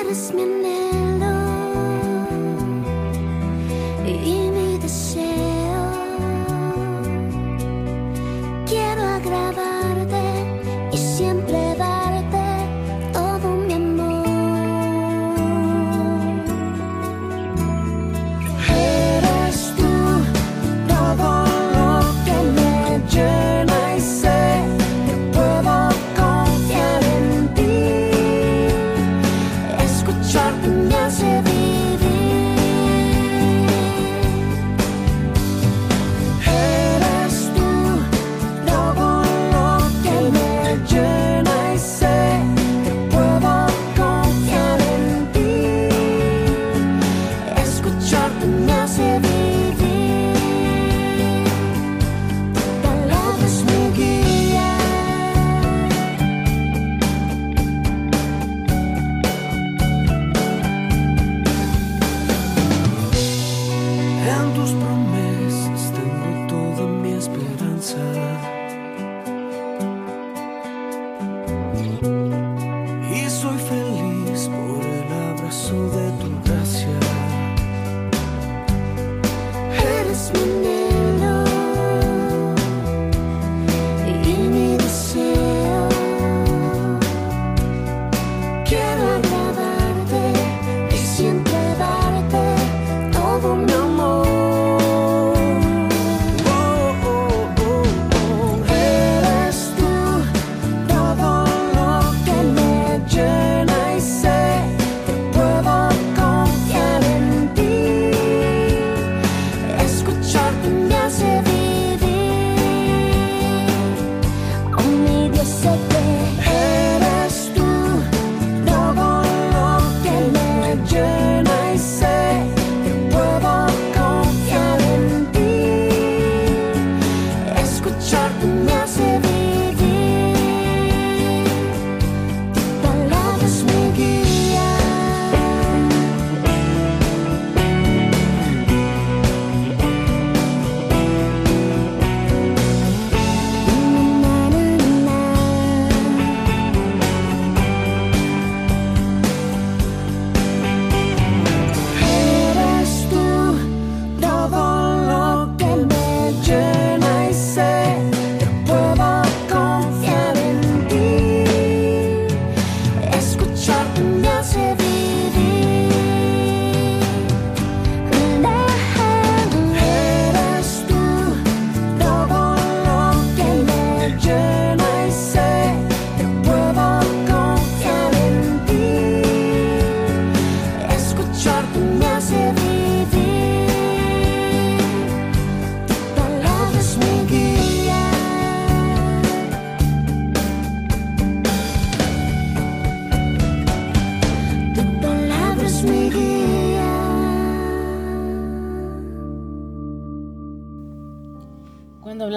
Eres 0.00 0.32
mi 0.32 0.42
anhelo 0.42 0.89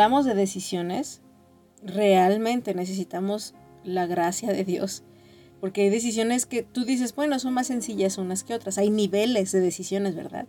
hablamos 0.03 0.25
de 0.25 0.35
decisiones, 0.35 1.21
realmente 1.81 2.73
necesitamos 2.73 3.53
la 3.85 4.05
gracia 4.05 4.51
de 4.51 4.65
Dios. 4.65 5.03
Porque 5.61 5.83
hay 5.83 5.89
decisiones 5.89 6.45
que 6.45 6.61
tú 6.61 6.83
dices, 6.83 7.15
bueno, 7.15 7.39
son 7.39 7.53
más 7.53 7.67
sencillas 7.67 8.17
unas 8.17 8.43
que 8.43 8.53
otras. 8.53 8.77
Hay 8.77 8.89
niveles 8.89 9.53
de 9.53 9.61
decisiones, 9.61 10.13
¿verdad? 10.13 10.45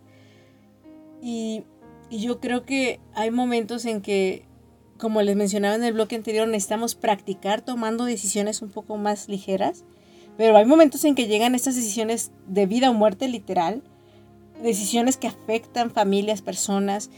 Y, 1.21 1.63
y 2.09 2.19
yo 2.19 2.41
creo 2.41 2.65
que 2.65 2.99
hay 3.13 3.31
momentos 3.31 3.85
en 3.85 4.01
que, 4.01 4.45
como 4.97 5.21
les 5.21 5.37
mencionaba 5.37 5.75
en 5.75 5.85
el 5.85 5.93
bloque 5.93 6.17
anterior, 6.17 6.49
necesitamos 6.49 6.95
practicar 6.95 7.61
tomando 7.61 8.03
decisiones 8.03 8.61
un 8.61 8.71
poco 8.71 8.97
más 8.97 9.29
ligeras. 9.29 9.85
Pero 10.35 10.57
hay 10.57 10.65
momentos 10.65 11.05
en 11.05 11.15
que 11.15 11.27
llegan 11.27 11.55
estas 11.55 11.77
decisiones 11.77 12.33
de 12.45 12.65
vida 12.65 12.89
o 12.89 12.93
muerte 12.93 13.29
literal. 13.29 13.83
Decisiones 14.61 15.15
que 15.15 15.27
afectan 15.27 15.91
familias, 15.91 16.41
personas. 16.41 17.09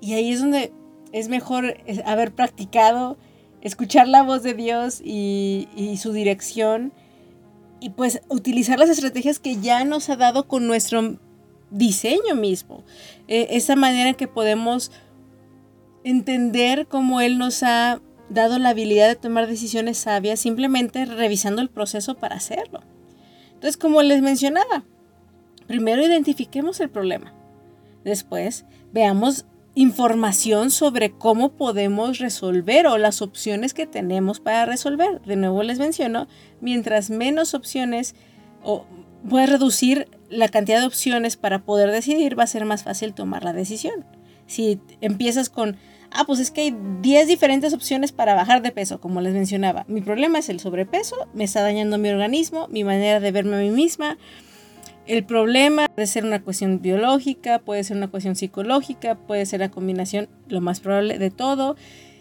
Y 0.00 0.14
ahí 0.14 0.30
es 0.30 0.38
donde 0.38 0.72
es 1.12 1.28
mejor 1.28 1.76
haber 2.04 2.32
practicado, 2.32 3.16
escuchar 3.60 4.08
la 4.08 4.22
voz 4.22 4.42
de 4.42 4.54
Dios 4.54 5.00
y, 5.04 5.68
su 5.98 6.12
dirección 6.12 6.92
y 7.80 7.90
pues 7.90 8.20
utilizar 8.28 8.78
las 8.78 8.90
estrategias 8.90 9.38
que 9.38 9.56
ya 9.56 9.84
nos 9.84 10.08
ha 10.10 10.16
dado 10.16 10.46
con 10.46 10.66
nuestro 10.66 11.18
diseño 11.70 12.34
mismo. 12.34 12.84
Eh, 13.28 13.48
esa 13.50 13.76
manera 13.76 14.12
que 14.12 14.28
podemos 14.28 14.92
entender 16.04 16.86
cómo 16.86 17.20
Él 17.20 17.38
nos 17.38 17.62
ha 17.62 18.00
dado 18.28 18.58
la 18.58 18.70
habilidad 18.70 19.08
de 19.08 19.16
tomar 19.16 19.46
decisiones 19.46 19.98
sabias 19.98 20.40
simplemente 20.40 21.04
revisando 21.04 21.62
el 21.62 21.68
proceso 21.68 22.16
para 22.16 22.36
hacerlo. 22.36 22.80
Entonces, 23.54 23.76
como 23.76 24.02
les 24.02 24.22
mencionaba, 24.22 24.84
primero 25.66 26.02
identifiquemos 26.02 26.80
el 26.80 26.90
problema. 26.90 27.34
Después, 28.04 28.64
veamos 28.92 29.44
información 29.80 30.70
sobre 30.70 31.10
cómo 31.10 31.52
podemos 31.52 32.18
resolver 32.18 32.86
o 32.86 32.98
las 32.98 33.22
opciones 33.22 33.72
que 33.72 33.86
tenemos 33.86 34.38
para 34.38 34.66
resolver. 34.66 35.22
De 35.22 35.36
nuevo 35.36 35.62
les 35.62 35.78
menciono, 35.78 36.28
mientras 36.60 37.08
menos 37.08 37.54
opciones 37.54 38.14
o 38.62 38.84
puedes 39.26 39.48
reducir 39.48 40.06
la 40.28 40.48
cantidad 40.48 40.80
de 40.80 40.86
opciones 40.86 41.38
para 41.38 41.64
poder 41.64 41.90
decidir, 41.92 42.38
va 42.38 42.42
a 42.42 42.46
ser 42.46 42.66
más 42.66 42.82
fácil 42.82 43.14
tomar 43.14 43.42
la 43.42 43.54
decisión. 43.54 44.04
Si 44.46 44.82
empiezas 45.00 45.48
con, 45.48 45.78
ah, 46.10 46.24
pues 46.26 46.40
es 46.40 46.50
que 46.50 46.60
hay 46.60 46.76
10 47.00 47.26
diferentes 47.26 47.72
opciones 47.72 48.12
para 48.12 48.34
bajar 48.34 48.60
de 48.60 48.72
peso, 48.72 49.00
como 49.00 49.22
les 49.22 49.32
mencionaba. 49.32 49.86
Mi 49.88 50.02
problema 50.02 50.40
es 50.40 50.50
el 50.50 50.60
sobrepeso, 50.60 51.16
me 51.32 51.44
está 51.44 51.62
dañando 51.62 51.96
mi 51.96 52.10
organismo, 52.10 52.68
mi 52.68 52.84
manera 52.84 53.18
de 53.18 53.32
verme 53.32 53.56
a 53.56 53.60
mí 53.60 53.70
misma. 53.70 54.18
El 55.10 55.24
problema 55.24 55.88
puede 55.88 56.06
ser 56.06 56.24
una 56.24 56.40
cuestión 56.40 56.80
biológica, 56.80 57.58
puede 57.58 57.82
ser 57.82 57.96
una 57.96 58.12
cuestión 58.12 58.36
psicológica, 58.36 59.16
puede 59.16 59.44
ser 59.44 59.58
la 59.58 59.68
combinación, 59.68 60.28
lo 60.46 60.60
más 60.60 60.78
probable 60.78 61.18
de 61.18 61.32
todo. 61.32 61.74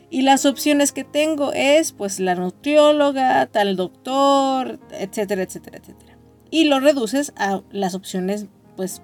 Y 0.10 0.24
las 0.24 0.48
opciones 0.48 0.92
que 0.92 1.04
tengo 1.04 1.54
es 1.54 1.92
pues 1.92 2.20
la 2.20 2.34
nutrióloga, 2.34 3.46
tal 3.46 3.76
doctor, 3.76 4.80
etcétera, 4.90 5.44
etcétera, 5.44 5.78
etcétera. 5.78 6.18
Y 6.50 6.64
lo 6.64 6.80
reduces 6.80 7.32
a 7.38 7.62
las 7.70 7.94
opciones 7.94 8.48
pues 8.76 9.04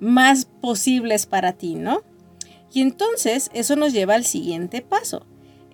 más 0.00 0.44
posibles 0.44 1.24
para 1.24 1.54
ti, 1.54 1.76
¿no? 1.76 2.02
Y 2.74 2.82
entonces 2.82 3.50
eso 3.54 3.74
nos 3.74 3.94
lleva 3.94 4.16
al 4.16 4.26
siguiente 4.26 4.82
paso. 4.82 5.24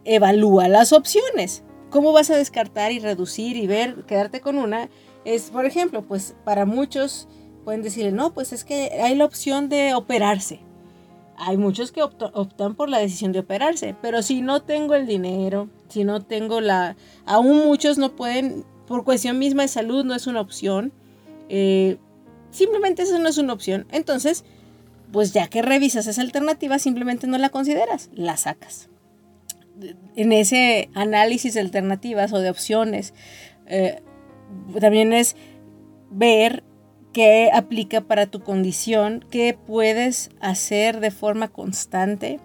Evalúa 0.05 0.69
las 0.69 0.93
opciones. 0.93 1.65
¿Cómo 1.91 2.13
vas 2.13 2.31
a 2.31 2.37
descartar 2.37 2.93
y 2.93 3.01
reducir 3.01 3.57
y 3.57 3.67
ver, 3.67 4.05
quedarte 4.07 4.41
con 4.41 4.57
una? 4.57 4.89
Es, 5.25 5.51
por 5.51 5.67
ejemplo, 5.67 6.03
pues 6.03 6.37
para 6.45 6.65
muchos 6.65 7.29
pueden 7.65 7.83
decirle, 7.83 8.13
no, 8.13 8.33
pues 8.33 8.53
es 8.53 8.65
que 8.65 9.01
hay 9.03 9.15
la 9.15 9.25
opción 9.25 9.69
de 9.69 9.95
operarse. 9.95 10.61
Hay 11.37 11.57
muchos 11.57 11.91
que 11.91 12.03
optan 12.03 12.75
por 12.75 12.91
la 12.91 12.99
decisión 12.99 13.33
de 13.33 13.39
operarse, 13.41 13.97
pero 14.03 14.23
si 14.23 14.43
no 14.43 14.63
tengo 14.63 14.95
el 14.95 15.07
dinero, 15.07 15.69
si 15.89 16.05
no 16.05 16.21
tengo 16.21 16.61
la... 16.61 16.97
Aún 17.25 17.65
muchos 17.65 17.97
no 17.97 18.15
pueden, 18.15 18.65
por 18.87 19.05
cuestión 19.05 19.39
misma 19.39 19.63
de 19.63 19.69
salud, 19.69 20.05
no 20.05 20.15
es 20.15 20.27
una 20.27 20.41
opción. 20.41 20.93
eh, 21.49 21.97
simplemente 22.51 23.03
eso 23.03 23.19
no 23.19 23.29
es 23.29 23.39
una 23.39 23.53
opción. 23.53 23.87
Entonces, 23.91 24.45
pues 25.13 25.33
ya 25.33 25.49
que 25.49 25.63
revisas 25.63 26.07
esa 26.07 26.23
alternativa, 26.23 26.79
simplemente 26.79 27.27
no 27.27 27.39
la 27.39 27.49
consideras, 27.49 28.11
la 28.13 28.37
sacas. 28.37 28.89
En 30.15 30.33
ese 30.33 30.91
análisis 30.95 31.55
de 31.55 31.61
alternativas 31.61 32.33
o 32.33 32.39
de 32.41 32.51
opciones, 32.51 33.15
eh, 33.67 34.03
también 34.79 35.13
es 35.13 35.37
ver 36.11 36.65
qué 37.13 37.51
aplica 37.53 38.01
para 38.03 38.27
tu 38.27 38.41
condición, 38.41 39.25
qué 39.31 39.57
puedes 39.67 40.31
hacer 40.41 41.01
de 41.01 41.11
forma 41.11 41.49
constante, 41.49 42.41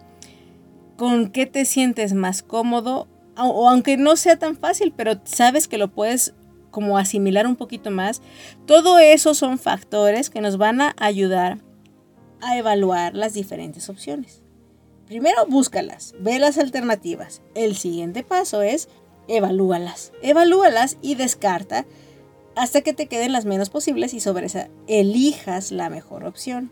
con 0.97 1.29
qué 1.29 1.45
te 1.45 1.65
sientes 1.65 2.13
más 2.13 2.41
cómodo, 2.41 3.07
o, 3.37 3.69
aunque 3.69 3.97
no 3.97 4.15
sea 4.15 4.37
tan 4.37 4.55
fácil, 4.55 4.93
pero 4.95 5.19
sabes 5.25 5.67
que 5.67 5.77
lo 5.77 5.89
puedes 5.89 6.33
como 6.71 6.97
asimilar 6.97 7.47
un 7.47 7.55
poquito 7.55 7.91
más. 7.91 8.21
Todo 8.65 8.99
eso 8.99 9.33
son 9.33 9.57
factores 9.59 10.29
que 10.29 10.41
nos 10.41 10.57
van 10.57 10.81
a 10.81 10.95
ayudar 10.97 11.59
a 12.41 12.57
evaluar 12.57 13.15
las 13.15 13.33
diferentes 13.33 13.89
opciones. 13.89 14.41
Primero 15.07 15.45
búscalas, 15.47 16.15
ve 16.19 16.39
las 16.39 16.57
alternativas. 16.57 17.41
El 17.53 17.75
siguiente 17.75 18.23
paso 18.23 18.61
es 18.61 18.89
evalúalas. 19.27 20.11
Evalúalas 20.21 20.97
y 21.01 21.15
descarta 21.15 21.85
hasta 22.55 22.81
que 22.81 22.93
te 22.93 23.07
queden 23.07 23.33
las 23.33 23.45
menos 23.45 23.69
posibles 23.69 24.13
y 24.13 24.19
sobre 24.19 24.47
esa 24.47 24.69
elijas 24.87 25.71
la 25.71 25.89
mejor 25.89 26.23
opción. 26.25 26.71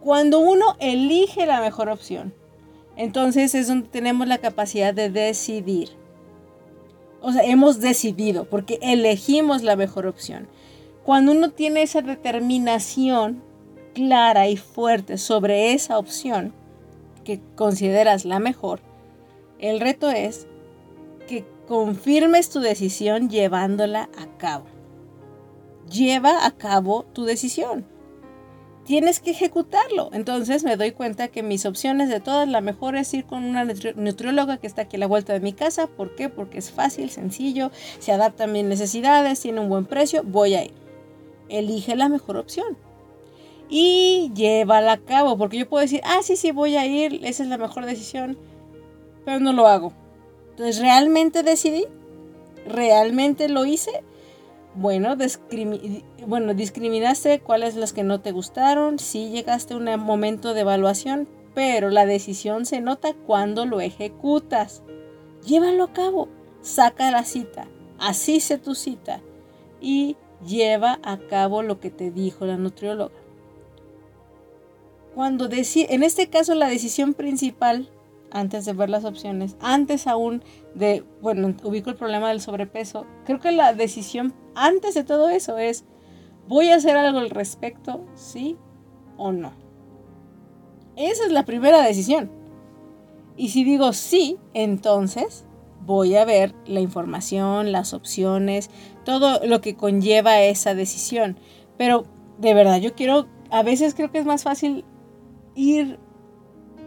Cuando 0.00 0.38
uno 0.38 0.76
elige 0.78 1.46
la 1.46 1.60
mejor 1.60 1.88
opción, 1.88 2.32
entonces 2.96 3.54
es 3.54 3.68
donde 3.68 3.88
tenemos 3.88 4.26
la 4.26 4.38
capacidad 4.38 4.94
de 4.94 5.10
decidir. 5.10 5.90
O 7.20 7.32
sea, 7.32 7.44
hemos 7.44 7.80
decidido 7.80 8.44
porque 8.44 8.78
elegimos 8.82 9.62
la 9.62 9.76
mejor 9.76 10.06
opción. 10.06 10.48
Cuando 11.04 11.32
uno 11.32 11.50
tiene 11.50 11.82
esa 11.82 12.02
determinación 12.02 13.42
clara 13.94 14.48
y 14.48 14.56
fuerte 14.56 15.18
sobre 15.18 15.72
esa 15.72 15.98
opción 15.98 16.52
que 17.24 17.40
consideras 17.54 18.24
la 18.24 18.38
mejor, 18.38 18.80
el 19.58 19.80
reto 19.80 20.10
es 20.10 20.46
confirmes 21.66 22.50
tu 22.50 22.60
decisión 22.60 23.28
llevándola 23.28 24.08
a 24.18 24.38
cabo. 24.38 24.66
Lleva 25.90 26.46
a 26.46 26.50
cabo 26.52 27.04
tu 27.12 27.24
decisión. 27.24 27.86
Tienes 28.84 29.18
que 29.18 29.32
ejecutarlo. 29.32 30.10
Entonces 30.12 30.62
me 30.62 30.76
doy 30.76 30.92
cuenta 30.92 31.28
que 31.28 31.42
mis 31.42 31.66
opciones 31.66 32.08
de 32.08 32.20
todas, 32.20 32.48
la 32.48 32.60
mejor 32.60 32.94
es 32.96 33.12
ir 33.14 33.24
con 33.24 33.44
una 33.44 33.64
nutri- 33.64 33.94
nutrióloga 33.96 34.58
que 34.58 34.68
está 34.68 34.82
aquí 34.82 34.96
a 34.96 35.00
la 35.00 35.08
vuelta 35.08 35.32
de 35.32 35.40
mi 35.40 35.52
casa. 35.52 35.88
¿Por 35.88 36.14
qué? 36.14 36.28
Porque 36.28 36.58
es 36.58 36.70
fácil, 36.70 37.10
sencillo, 37.10 37.72
se 37.98 38.12
adapta 38.12 38.44
a 38.44 38.46
mis 38.46 38.64
necesidades, 38.64 39.40
tiene 39.40 39.60
un 39.60 39.68
buen 39.68 39.86
precio, 39.86 40.22
voy 40.24 40.54
a 40.54 40.64
ir. 40.64 40.74
Elige 41.48 41.96
la 41.96 42.08
mejor 42.08 42.36
opción. 42.36 42.76
Y 43.68 44.30
llévala 44.34 44.92
a 44.92 44.98
cabo, 44.98 45.36
porque 45.36 45.58
yo 45.58 45.68
puedo 45.68 45.82
decir, 45.82 46.00
ah, 46.04 46.20
sí, 46.22 46.36
sí, 46.36 46.52
voy 46.52 46.76
a 46.76 46.86
ir, 46.86 47.24
esa 47.24 47.42
es 47.42 47.48
la 47.48 47.58
mejor 47.58 47.84
decisión, 47.86 48.38
pero 49.24 49.40
no 49.40 49.52
lo 49.52 49.66
hago. 49.66 49.92
Entonces, 50.56 50.80
¿realmente 50.80 51.42
decidí? 51.42 51.84
¿Realmente 52.66 53.50
lo 53.50 53.66
hice? 53.66 54.02
Bueno, 54.74 55.14
bueno, 56.26 56.54
discriminaste 56.54 57.40
cuáles 57.40 57.76
las 57.76 57.92
que 57.92 58.04
no 58.04 58.22
te 58.22 58.32
gustaron, 58.32 58.98
sí 58.98 59.28
llegaste 59.28 59.74
a 59.74 59.76
un 59.76 59.84
momento 60.00 60.54
de 60.54 60.62
evaluación, 60.62 61.28
pero 61.54 61.90
la 61.90 62.06
decisión 62.06 62.64
se 62.64 62.80
nota 62.80 63.12
cuando 63.12 63.66
lo 63.66 63.82
ejecutas. 63.82 64.82
Llévalo 65.44 65.84
a 65.84 65.92
cabo, 65.92 66.28
saca 66.62 67.10
la 67.10 67.24
cita, 67.24 67.68
asiste 67.98 68.56
tu 68.56 68.74
cita 68.74 69.20
y 69.78 70.16
lleva 70.46 71.00
a 71.02 71.18
cabo 71.18 71.62
lo 71.62 71.80
que 71.80 71.90
te 71.90 72.10
dijo 72.10 72.46
la 72.46 72.56
nutrióloga. 72.56 73.14
Cuando 75.14 75.50
en 75.50 76.02
este 76.02 76.30
caso 76.30 76.54
la 76.54 76.68
decisión 76.68 77.12
principal 77.12 77.90
antes 78.30 78.64
de 78.64 78.72
ver 78.72 78.90
las 78.90 79.04
opciones, 79.04 79.56
antes 79.60 80.06
aún 80.06 80.42
de, 80.74 81.04
bueno, 81.22 81.54
ubico 81.62 81.90
el 81.90 81.96
problema 81.96 82.28
del 82.28 82.40
sobrepeso, 82.40 83.06
creo 83.24 83.40
que 83.40 83.52
la 83.52 83.72
decisión 83.72 84.34
antes 84.54 84.94
de 84.94 85.04
todo 85.04 85.28
eso 85.28 85.58
es, 85.58 85.84
¿voy 86.48 86.70
a 86.70 86.76
hacer 86.76 86.96
algo 86.96 87.18
al 87.18 87.30
respecto? 87.30 88.04
¿Sí 88.14 88.56
o 89.16 89.32
no? 89.32 89.52
Esa 90.96 91.24
es 91.24 91.32
la 91.32 91.44
primera 91.44 91.82
decisión. 91.82 92.30
Y 93.36 93.50
si 93.50 93.64
digo 93.64 93.92
sí, 93.92 94.38
entonces 94.54 95.44
voy 95.84 96.16
a 96.16 96.24
ver 96.24 96.54
la 96.66 96.80
información, 96.80 97.70
las 97.70 97.92
opciones, 97.92 98.70
todo 99.04 99.44
lo 99.46 99.60
que 99.60 99.76
conlleva 99.76 100.40
esa 100.40 100.74
decisión. 100.74 101.38
Pero 101.76 102.04
de 102.38 102.54
verdad, 102.54 102.80
yo 102.80 102.94
quiero, 102.94 103.28
a 103.50 103.62
veces 103.62 103.94
creo 103.94 104.10
que 104.10 104.18
es 104.18 104.26
más 104.26 104.42
fácil 104.42 104.84
ir 105.54 105.98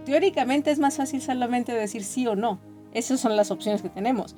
teóricamente 0.05 0.71
es 0.71 0.79
más 0.79 0.97
fácil 0.97 1.21
solamente 1.21 1.73
decir 1.73 2.03
sí 2.03 2.27
o 2.27 2.35
no. 2.35 2.59
Esas 2.93 3.19
son 3.19 3.35
las 3.35 3.51
opciones 3.51 3.81
que 3.81 3.89
tenemos. 3.89 4.35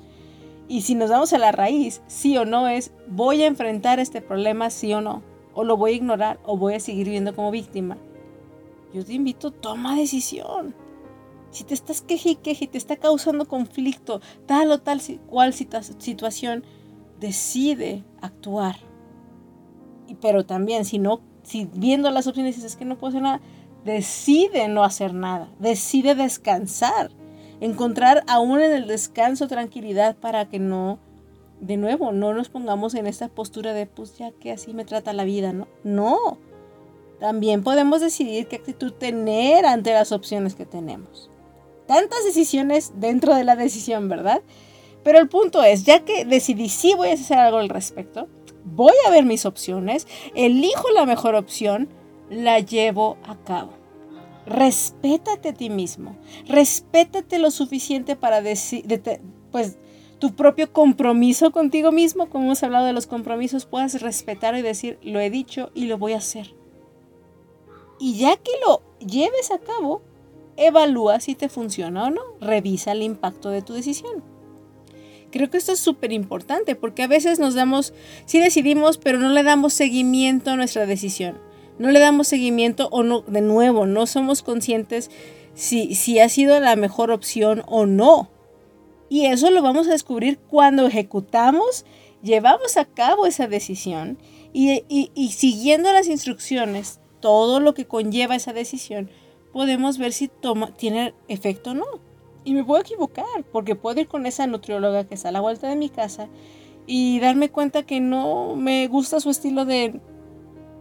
Y 0.68 0.82
si 0.82 0.94
nos 0.94 1.10
vamos 1.10 1.32
a 1.32 1.38
la 1.38 1.52
raíz, 1.52 2.02
sí 2.06 2.36
o 2.36 2.44
no 2.44 2.68
es 2.68 2.92
voy 3.08 3.42
a 3.42 3.46
enfrentar 3.46 3.98
este 3.98 4.20
problema 4.20 4.70
sí 4.70 4.92
o 4.92 5.00
no. 5.00 5.22
O 5.54 5.64
lo 5.64 5.76
voy 5.76 5.92
a 5.92 5.96
ignorar 5.96 6.38
o 6.44 6.56
voy 6.56 6.74
a 6.74 6.80
seguir 6.80 7.06
viviendo 7.06 7.34
como 7.34 7.50
víctima. 7.50 7.98
Yo 8.94 9.04
te 9.04 9.12
invito, 9.14 9.50
toma 9.50 9.96
decisión. 9.96 10.74
Si 11.50 11.64
te 11.64 11.74
estás 11.74 12.00
queje 12.00 12.30
y 12.30 12.36
queje 12.36 12.66
te 12.66 12.78
está 12.78 12.96
causando 12.96 13.46
conflicto, 13.46 14.20
tal 14.46 14.70
o 14.70 14.80
tal 14.80 15.00
cual 15.26 15.52
situa- 15.52 15.82
situación, 15.82 16.64
decide 17.20 18.04
actuar. 18.22 18.76
Y, 20.08 20.14
pero 20.14 20.46
también, 20.46 20.84
si 20.84 20.98
no, 20.98 21.20
si 21.42 21.68
viendo 21.74 22.10
las 22.10 22.26
opciones 22.26 22.56
dices 22.56 22.72
es 22.72 22.76
que 22.76 22.84
no 22.86 22.96
puedo 22.96 23.10
hacer 23.10 23.22
nada, 23.22 23.40
decide 23.84 24.68
no 24.68 24.84
hacer 24.84 25.14
nada, 25.14 25.50
decide 25.58 26.14
descansar, 26.14 27.10
encontrar 27.60 28.24
aún 28.26 28.60
en 28.60 28.72
el 28.72 28.86
descanso 28.86 29.48
tranquilidad 29.48 30.16
para 30.16 30.48
que 30.48 30.58
no, 30.58 30.98
de 31.60 31.76
nuevo, 31.76 32.12
no 32.12 32.34
nos 32.34 32.48
pongamos 32.48 32.94
en 32.94 33.06
esta 33.06 33.28
postura 33.28 33.72
de 33.72 33.86
pues 33.86 34.16
ya 34.18 34.32
que 34.32 34.52
así 34.52 34.72
me 34.72 34.84
trata 34.84 35.12
la 35.12 35.24
vida, 35.24 35.52
¿no? 35.52 35.68
No, 35.84 36.38
también 37.20 37.62
podemos 37.62 38.00
decidir 38.00 38.48
qué 38.48 38.56
actitud 38.56 38.92
tener 38.92 39.64
ante 39.64 39.92
las 39.92 40.12
opciones 40.12 40.54
que 40.54 40.66
tenemos. 40.66 41.30
Tantas 41.86 42.24
decisiones 42.24 42.92
dentro 42.96 43.34
de 43.34 43.44
la 43.44 43.54
decisión, 43.56 44.08
¿verdad? 44.08 44.42
Pero 45.04 45.18
el 45.18 45.28
punto 45.28 45.62
es, 45.62 45.84
ya 45.84 46.04
que 46.04 46.24
decidí 46.24 46.68
sí 46.68 46.94
voy 46.96 47.08
a 47.08 47.14
hacer 47.14 47.38
algo 47.38 47.58
al 47.58 47.68
respecto, 47.68 48.28
voy 48.64 48.94
a 49.06 49.10
ver 49.10 49.24
mis 49.24 49.46
opciones, 49.46 50.06
elijo 50.34 50.90
la 50.90 51.06
mejor 51.06 51.34
opción, 51.34 51.88
la 52.32 52.58
llevo 52.60 53.18
a 53.24 53.36
cabo. 53.36 53.72
Respétate 54.46 55.50
a 55.50 55.54
ti 55.54 55.70
mismo. 55.70 56.16
Respétate 56.48 57.38
lo 57.38 57.50
suficiente 57.50 58.16
para 58.16 58.40
decir, 58.42 58.84
pues, 59.52 59.78
tu 60.18 60.34
propio 60.34 60.72
compromiso 60.72 61.52
contigo 61.52 61.92
mismo, 61.92 62.28
como 62.28 62.46
hemos 62.46 62.62
hablado 62.62 62.86
de 62.86 62.92
los 62.92 63.06
compromisos, 63.06 63.66
puedas 63.66 64.00
respetar 64.00 64.56
y 64.56 64.62
decir, 64.62 64.98
lo 65.02 65.20
he 65.20 65.30
dicho 65.30 65.70
y 65.74 65.86
lo 65.86 65.98
voy 65.98 66.12
a 66.12 66.18
hacer. 66.18 66.54
Y 67.98 68.16
ya 68.16 68.36
que 68.36 68.52
lo 68.66 68.82
lleves 68.98 69.50
a 69.50 69.58
cabo, 69.58 70.02
evalúa 70.56 71.20
si 71.20 71.34
te 71.34 71.48
funciona 71.48 72.04
o 72.04 72.10
no. 72.10 72.22
Revisa 72.40 72.92
el 72.92 73.02
impacto 73.02 73.50
de 73.50 73.62
tu 73.62 73.74
decisión. 73.74 74.24
Creo 75.30 75.50
que 75.50 75.56
esto 75.56 75.72
es 75.72 75.78
súper 75.78 76.12
importante 76.12 76.74
porque 76.74 77.02
a 77.02 77.06
veces 77.06 77.38
nos 77.38 77.54
damos, 77.54 77.94
sí 78.26 78.38
decidimos, 78.38 78.98
pero 78.98 79.18
no 79.18 79.30
le 79.30 79.42
damos 79.42 79.72
seguimiento 79.72 80.50
a 80.50 80.56
nuestra 80.56 80.84
decisión. 80.84 81.51
No 81.82 81.90
le 81.90 81.98
damos 82.00 82.28
seguimiento 82.28 82.88
o 82.92 83.02
no, 83.02 83.22
de 83.22 83.40
nuevo, 83.40 83.86
no 83.86 84.06
somos 84.06 84.42
conscientes 84.42 85.10
si, 85.54 85.94
si 85.94 86.20
ha 86.20 86.28
sido 86.28 86.58
la 86.60 86.76
mejor 86.76 87.10
opción 87.10 87.62
o 87.66 87.86
no. 87.86 88.30
Y 89.08 89.26
eso 89.26 89.50
lo 89.50 89.60
vamos 89.62 89.88
a 89.88 89.90
descubrir 89.92 90.38
cuando 90.38 90.86
ejecutamos, 90.86 91.84
llevamos 92.22 92.76
a 92.76 92.84
cabo 92.84 93.26
esa 93.26 93.46
decisión 93.48 94.16
y, 94.52 94.84
y- 94.88 95.10
y 95.14 95.32
siguiendo 95.32 95.92
las 95.92 96.06
instrucciones, 96.08 97.00
todo 97.20 97.60
lo 97.60 97.74
que 97.74 97.84
conlleva 97.86 98.36
esa 98.36 98.52
decisión, 98.52 99.10
podemos 99.52 99.98
ver 99.98 100.12
si 100.12 100.28
toma, 100.28 100.74
tiene 100.74 101.14
efecto 101.28 101.72
o 101.72 101.74
no. 101.74 101.84
Y 102.44 102.54
me 102.54 102.64
puedo 102.64 102.80
equivocar, 102.80 103.44
porque 103.52 103.74
puedo 103.76 104.00
ir 104.00 104.08
con 104.08 104.24
esa 104.26 104.46
nutrióloga 104.46 105.04
que 105.04 105.14
está 105.14 105.28
a 105.28 105.32
la 105.32 105.40
vuelta 105.40 105.68
de 105.68 105.76
mi 105.76 105.88
casa 105.90 106.28
y 106.86 107.20
darme 107.20 107.50
cuenta 107.50 107.82
que 107.84 108.00
no 108.00 108.56
me 108.56 108.88
gusta 108.88 109.20
su 109.20 109.30
estilo 109.30 109.64
de, 109.64 110.00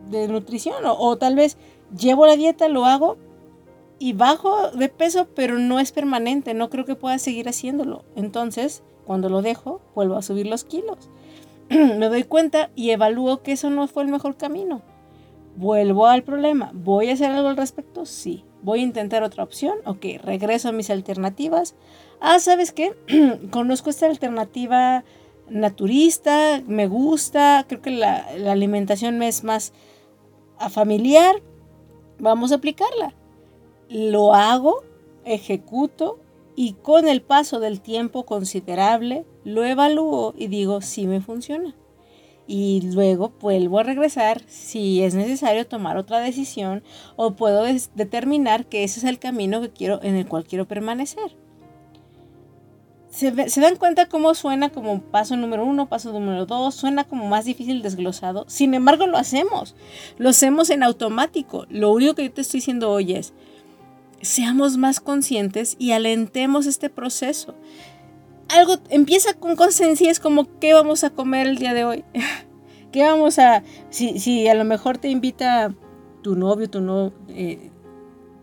de 0.09 0.27
nutrición. 0.27 0.85
O, 0.85 0.97
o 0.97 1.17
tal 1.17 1.35
vez 1.35 1.57
llevo 1.97 2.25
la 2.25 2.35
dieta, 2.35 2.67
lo 2.67 2.85
hago 2.85 3.17
y 3.99 4.13
bajo 4.13 4.71
de 4.71 4.89
peso, 4.89 5.27
pero 5.35 5.59
no 5.59 5.79
es 5.79 5.91
permanente. 5.91 6.53
No 6.53 6.69
creo 6.69 6.85
que 6.85 6.95
pueda 6.95 7.19
seguir 7.19 7.47
haciéndolo. 7.47 8.03
Entonces, 8.15 8.83
cuando 9.05 9.29
lo 9.29 9.41
dejo, 9.41 9.81
vuelvo 9.93 10.15
a 10.15 10.21
subir 10.21 10.47
los 10.47 10.63
kilos. 10.63 11.09
me 11.69 12.07
doy 12.07 12.23
cuenta 12.23 12.71
y 12.75 12.89
evalúo 12.89 13.43
que 13.43 13.51
eso 13.51 13.69
no 13.69 13.87
fue 13.87 14.03
el 14.03 14.09
mejor 14.09 14.37
camino. 14.37 14.81
Vuelvo 15.55 16.07
al 16.07 16.23
problema. 16.23 16.71
¿Voy 16.73 17.09
a 17.09 17.13
hacer 17.13 17.29
algo 17.31 17.49
al 17.49 17.57
respecto? 17.57 18.05
Sí. 18.05 18.43
¿Voy 18.61 18.79
a 18.79 18.83
intentar 18.83 19.23
otra 19.23 19.43
opción? 19.43 19.77
Ok, 19.85 20.05
regreso 20.23 20.69
a 20.69 20.71
mis 20.71 20.89
alternativas. 20.89 21.75
Ah, 22.19 22.39
¿sabes 22.39 22.71
qué? 22.71 22.93
Conozco 23.51 23.89
esta 23.89 24.05
alternativa 24.07 25.03
naturista, 25.49 26.61
me 26.65 26.87
gusta, 26.87 27.65
creo 27.67 27.81
que 27.81 27.91
la, 27.91 28.25
la 28.37 28.53
alimentación 28.53 29.17
me 29.17 29.27
es 29.27 29.43
más 29.43 29.73
a 30.61 30.69
familiar. 30.69 31.41
Vamos 32.19 32.51
a 32.51 32.55
aplicarla. 32.55 33.13
Lo 33.89 34.33
hago, 34.33 34.83
ejecuto 35.25 36.19
y 36.55 36.73
con 36.73 37.07
el 37.07 37.21
paso 37.21 37.59
del 37.59 37.81
tiempo 37.81 38.25
considerable 38.25 39.25
lo 39.43 39.65
evalúo 39.65 40.33
y 40.37 40.47
digo 40.47 40.81
si 40.81 41.07
me 41.07 41.21
funciona 41.21 41.75
y 42.47 42.81
luego 42.93 43.31
vuelvo 43.39 43.79
a 43.79 43.83
regresar 43.83 44.41
si 44.47 45.03
es 45.03 45.15
necesario 45.15 45.67
tomar 45.67 45.95
otra 45.95 46.19
decisión 46.19 46.83
o 47.15 47.35
puedo 47.35 47.63
determinar 47.95 48.65
que 48.65 48.83
ese 48.83 48.99
es 48.99 49.05
el 49.05 49.19
camino 49.19 49.61
que 49.61 49.69
quiero 49.69 50.01
en 50.03 50.15
el 50.15 50.27
cual 50.27 50.43
quiero 50.43 50.67
permanecer. 50.67 51.37
¿Se, 53.11 53.29
ve- 53.29 53.49
¿Se 53.49 53.61
dan 53.61 53.75
cuenta 53.75 54.07
cómo 54.07 54.33
suena 54.33 54.69
como 54.69 55.01
paso 55.01 55.35
número 55.37 55.63
uno, 55.65 55.87
paso 55.87 56.11
número 56.11 56.45
dos? 56.47 56.73
Suena 56.73 57.03
como 57.03 57.27
más 57.27 57.45
difícil 57.45 57.83
desglosado. 57.83 58.45
Sin 58.47 58.73
embargo, 58.73 59.05
lo 59.05 59.17
hacemos. 59.17 59.75
Lo 60.17 60.29
hacemos 60.29 60.69
en 60.71 60.81
automático. 60.81 61.65
Lo 61.69 61.91
único 61.91 62.15
que 62.15 62.23
yo 62.23 62.31
te 62.31 62.41
estoy 62.41 62.59
diciendo 62.59 62.89
hoy 62.89 63.13
es, 63.13 63.33
seamos 64.21 64.77
más 64.77 64.99
conscientes 64.99 65.75
y 65.77 65.91
alentemos 65.91 66.65
este 66.65 66.89
proceso 66.89 67.55
algo 68.49 68.75
empieza 68.89 69.33
con 69.33 69.55
cosas 69.55 69.75
sencillas 69.75 70.19
como 70.19 70.59
qué 70.59 70.73
vamos 70.73 71.05
a 71.05 71.09
comer 71.09 71.47
el 71.47 71.57
día 71.57 71.73
de 71.73 71.85
hoy. 71.85 72.03
¿Qué 72.91 73.01
vamos 73.03 73.39
a 73.39 73.63
si, 73.89 74.19
si 74.19 74.47
a 74.49 74.53
lo 74.55 74.65
mejor 74.65 74.97
te 74.97 75.07
invita 75.07 75.73
tu 76.21 76.35
novio, 76.35 76.69
tu 76.69 76.81
no 76.81 77.13
eh, 77.29 77.70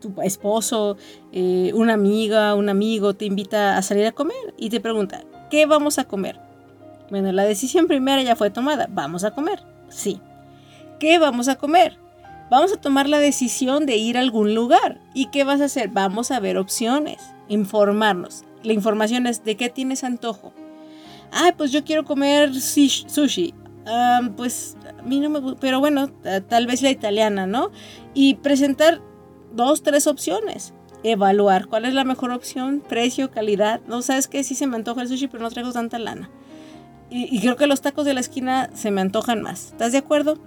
tu 0.01 0.13
esposo, 0.23 0.97
eh, 1.33 1.73
una 1.75 1.95
amiga, 1.95 2.55
un 2.55 2.69
amigo 2.69 3.15
te 3.15 3.25
invita 3.25 3.77
a 3.77 3.83
salir 3.83 4.07
a 4.07 4.13
comer 4.13 4.55
y 4.57 4.71
te 4.71 4.81
pregunta, 4.81 5.23
¿qué 5.51 5.67
vamos 5.67 5.99
a 5.99 6.05
comer? 6.05 6.39
Bueno, 7.11 7.33
la 7.33 7.45
decisión 7.45 7.87
primera 7.87 8.23
ya 8.23 8.37
fue 8.37 8.51
tomada, 8.51 8.87
vamos 8.91 9.25
a 9.25 9.31
comer. 9.33 9.63
Sí. 9.89 10.21
¿Qué 11.01 11.19
vamos 11.19 11.49
a 11.49 11.55
comer? 11.57 11.97
Vamos 12.51 12.73
a 12.73 12.77
tomar 12.81 13.09
la 13.09 13.19
decisión 13.19 13.87
de 13.87 13.97
ir 13.97 14.17
a 14.17 14.21
algún 14.21 14.55
lugar. 14.55 15.01
¿Y 15.15 15.27
qué 15.27 15.45
vas 15.45 15.61
a 15.61 15.67
hacer? 15.67 15.89
Vamos 15.91 16.31
a 16.31 16.41
ver 16.41 16.57
opciones, 16.59 17.19
informarnos. 17.49 18.45
La 18.63 18.73
información 18.73 19.27
es 19.27 19.45
de 19.45 19.57
qué 19.57 19.69
tienes 19.69 20.03
antojo. 20.05 20.53
Ah, 21.31 21.53
pues 21.57 21.73
yo 21.73 21.85
quiero 21.85 22.05
comer 22.05 22.55
sushi. 22.55 23.55
Ah, 23.87 24.21
pues 24.37 24.77
a 24.99 25.03
mí 25.03 25.21
no 25.21 25.31
me 25.31 25.39
gusta, 25.41 25.59
pero 25.61 25.81
bueno, 25.81 26.09
ta- 26.09 26.41
tal 26.41 26.67
vez 26.67 26.83
la 26.83 26.91
italiana, 26.91 27.47
¿no? 27.47 27.71
Y 28.15 28.35
presentar 28.35 29.01
dos, 29.53 29.83
tres 29.83 30.07
opciones. 30.07 30.75
Evaluar 31.03 31.67
cuál 31.67 31.85
es 31.85 31.95
la 31.95 32.05
mejor 32.05 32.33
opción, 32.33 32.83
precio, 32.87 33.31
calidad. 33.31 33.81
No 33.87 34.03
sabes 34.03 34.29
qué, 34.29 34.43
sí 34.43 34.55
se 34.55 34.67
me 34.67 34.77
antoja 34.77 35.03
el 35.03 35.09
sushi, 35.09 35.29
pero 35.29 35.43
no 35.43 35.51
traigo 35.51 35.73
tanta 35.73 35.99
lana. 35.99 36.29
Y, 37.11 37.35
y 37.35 37.41
creo 37.41 37.57
que 37.57 37.67
los 37.67 37.81
tacos 37.81 38.05
de 38.05 38.15
la 38.15 38.21
esquina 38.21 38.71
se 38.75 38.91
me 38.91 39.01
antojan 39.01 39.43
más. 39.43 39.67
¿Estás 39.67 39.93
de 39.93 39.99
acuerdo? 39.99 40.39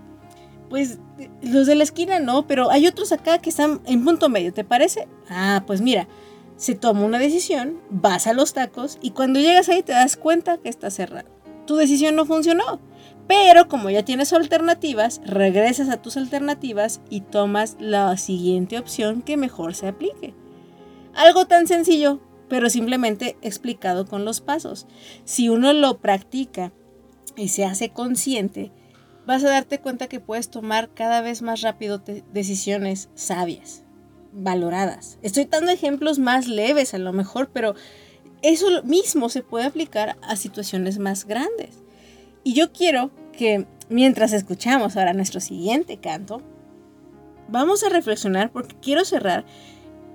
Pues 0.69 0.99
los 1.41 1.67
de 1.67 1.75
la 1.75 1.83
esquina 1.83 2.19
no, 2.19 2.47
pero 2.47 2.71
hay 2.71 2.87
otros 2.87 3.11
acá 3.11 3.39
que 3.39 3.49
están 3.49 3.81
en 3.85 4.05
punto 4.05 4.29
medio, 4.29 4.53
¿te 4.53 4.63
parece? 4.63 5.07
Ah, 5.29 5.63
pues 5.67 5.81
mira, 5.81 6.07
se 6.55 6.75
toma 6.75 7.01
una 7.01 7.17
decisión, 7.17 7.81
vas 7.89 8.27
a 8.27 8.33
los 8.33 8.53
tacos 8.53 8.99
y 9.01 9.11
cuando 9.11 9.39
llegas 9.39 9.67
ahí 9.67 9.83
te 9.83 9.93
das 9.93 10.15
cuenta 10.15 10.59
que 10.59 10.69
está 10.69 10.91
cerrado. 10.91 11.27
Tu 11.65 11.75
decisión 11.75 12.15
no 12.15 12.25
funcionó, 12.25 12.79
pero 13.31 13.69
como 13.69 13.89
ya 13.89 14.03
tienes 14.03 14.33
alternativas, 14.33 15.21
regresas 15.23 15.87
a 15.87 16.01
tus 16.01 16.17
alternativas 16.17 16.99
y 17.09 17.21
tomas 17.21 17.77
la 17.79 18.17
siguiente 18.17 18.77
opción 18.77 19.21
que 19.21 19.37
mejor 19.37 19.73
se 19.73 19.87
aplique. 19.87 20.33
Algo 21.13 21.45
tan 21.45 21.65
sencillo, 21.65 22.19
pero 22.49 22.69
simplemente 22.69 23.37
explicado 23.41 24.05
con 24.05 24.25
los 24.25 24.41
pasos. 24.41 24.85
Si 25.23 25.47
uno 25.47 25.71
lo 25.71 25.99
practica 25.99 26.73
y 27.37 27.47
se 27.47 27.63
hace 27.63 27.91
consciente, 27.91 28.73
vas 29.25 29.45
a 29.45 29.49
darte 29.49 29.79
cuenta 29.79 30.07
que 30.07 30.19
puedes 30.19 30.49
tomar 30.49 30.89
cada 30.93 31.21
vez 31.21 31.41
más 31.41 31.61
rápido 31.61 32.03
decisiones 32.33 33.07
sabias, 33.15 33.85
valoradas. 34.33 35.19
Estoy 35.21 35.45
dando 35.45 35.71
ejemplos 35.71 36.19
más 36.19 36.49
leves 36.49 36.93
a 36.93 36.97
lo 36.97 37.13
mejor, 37.13 37.49
pero 37.53 37.75
eso 38.41 38.83
mismo 38.83 39.29
se 39.29 39.41
puede 39.41 39.67
aplicar 39.67 40.17
a 40.21 40.35
situaciones 40.35 40.99
más 40.99 41.23
grandes. 41.23 41.80
Y 42.43 42.53
yo 42.53 42.71
quiero 42.71 43.11
que 43.37 43.67
mientras 43.89 44.33
escuchamos 44.33 44.97
ahora 44.97 45.13
nuestro 45.13 45.39
siguiente 45.39 45.97
canto, 45.97 46.41
vamos 47.49 47.83
a 47.83 47.89
reflexionar 47.89 48.51
porque 48.51 48.75
quiero 48.81 49.05
cerrar 49.05 49.45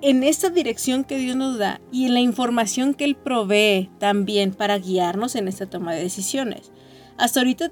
en 0.02 0.22
esta 0.22 0.50
dirección 0.50 1.04
que 1.04 1.18
Dios 1.18 1.36
nos 1.36 1.58
da 1.58 1.80
y 1.90 2.06
en 2.06 2.14
la 2.14 2.20
información 2.20 2.94
que 2.94 3.04
Él 3.04 3.16
provee 3.16 3.90
también 3.98 4.52
para 4.52 4.78
guiarnos 4.78 5.36
en 5.36 5.48
esta 5.48 5.66
toma 5.66 5.94
de 5.94 6.02
decisiones. 6.02 6.72
Hasta 7.16 7.40
ahorita 7.40 7.70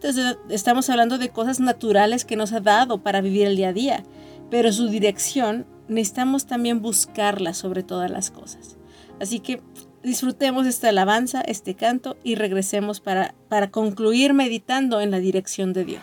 estamos 0.48 0.88
hablando 0.88 1.18
de 1.18 1.28
cosas 1.28 1.60
naturales 1.60 2.24
que 2.24 2.36
nos 2.36 2.52
ha 2.52 2.60
dado 2.60 3.02
para 3.02 3.20
vivir 3.20 3.46
el 3.46 3.56
día 3.56 3.68
a 3.68 3.72
día, 3.74 4.04
pero 4.50 4.72
su 4.72 4.88
dirección 4.88 5.66
necesitamos 5.88 6.46
también 6.46 6.80
buscarla 6.80 7.52
sobre 7.52 7.82
todas 7.82 8.10
las 8.10 8.30
cosas. 8.30 8.78
Así 9.20 9.40
que 9.40 9.60
disfrutemos 10.04 10.66
esta 10.66 10.90
alabanza, 10.90 11.40
este 11.40 11.74
canto 11.74 12.16
y 12.22 12.36
regresemos 12.36 13.00
para, 13.00 13.34
para 13.48 13.70
concluir 13.70 14.34
meditando 14.34 15.00
en 15.00 15.10
la 15.10 15.18
dirección 15.18 15.72
de 15.72 15.84
Dios. 15.84 16.02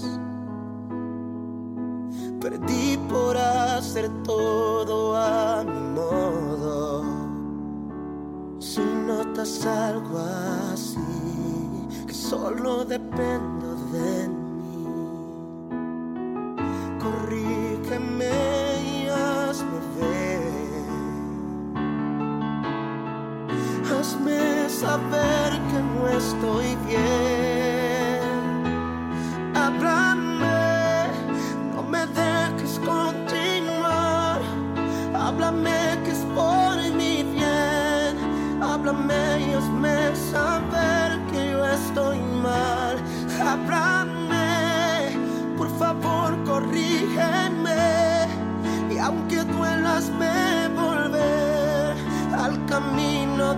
hacer 3.91 4.09
todo 4.23 5.17
a 5.17 5.65
mi 5.65 5.81
modo. 5.99 7.03
Si 8.57 8.79
notas 8.79 9.65
algo 9.65 10.17
así, 10.71 10.97
que 12.07 12.13
solo 12.13 12.85
dependo 12.85 13.50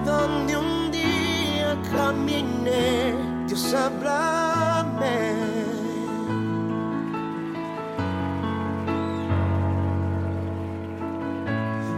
donde 0.05 0.57
un 0.57 0.91
día 0.91 1.77
caminé, 1.91 3.15
Dios 3.47 3.73
háblame. 3.73 5.35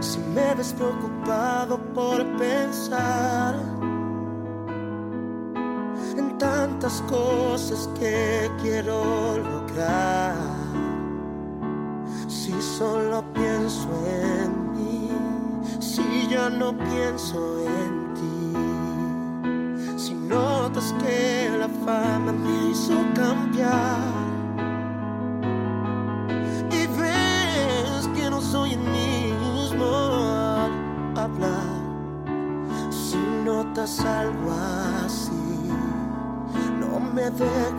Si 0.00 0.18
me 0.18 0.54
ves 0.54 0.72
preocupado 0.72 1.78
por 1.94 2.24
pensar 2.36 3.54
en 6.16 6.38
tantas 6.38 7.02
cosas 7.02 7.88
que 7.98 8.50
quiero 8.62 9.38
lograr, 9.38 10.34
si 12.28 12.52
solo 12.60 13.24
pienso 13.34 13.88
en 14.06 14.25
ya 16.36 16.50
no 16.50 16.76
pienso 16.76 17.38
en 17.60 17.92
ti, 18.16 18.52
si 19.96 20.12
notas 20.12 20.94
que 21.00 21.48
la 21.58 21.68
fama 21.84 22.30
me 22.32 22.70
hizo 22.70 22.94
cambiar 23.14 23.96
y 26.78 26.86
ves 26.98 28.02
que 28.14 28.28
no 28.28 28.42
soy 28.42 28.74
el 28.74 28.80
mismo 28.80 29.86
al 30.60 30.72
hablar. 31.24 31.76
Si 32.90 33.16
notas 33.42 34.00
algo 34.00 34.52
así, 35.06 35.70
no 36.80 37.00
me 37.00 37.30
dejes 37.30 37.75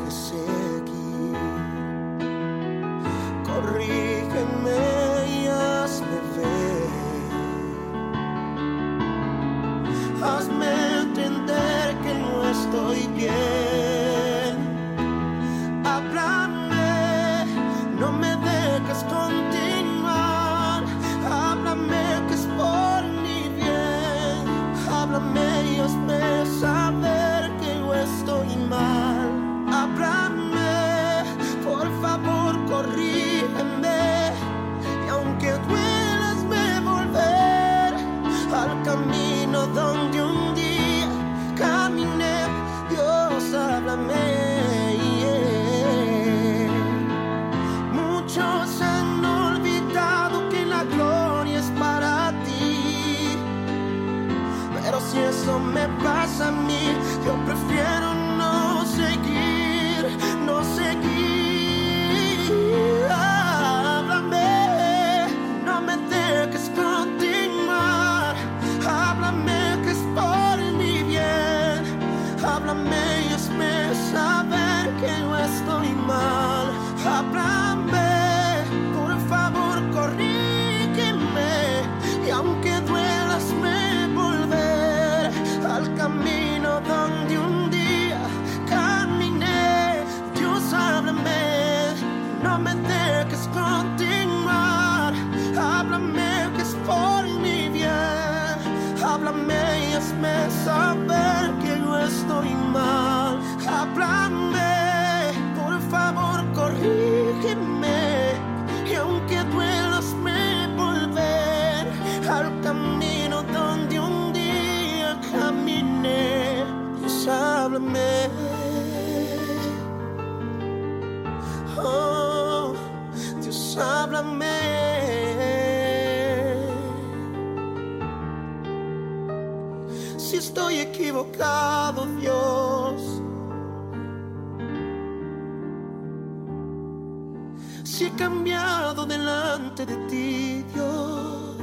de 139.85 139.95
ti, 140.07 140.63
Dios. 140.73 141.57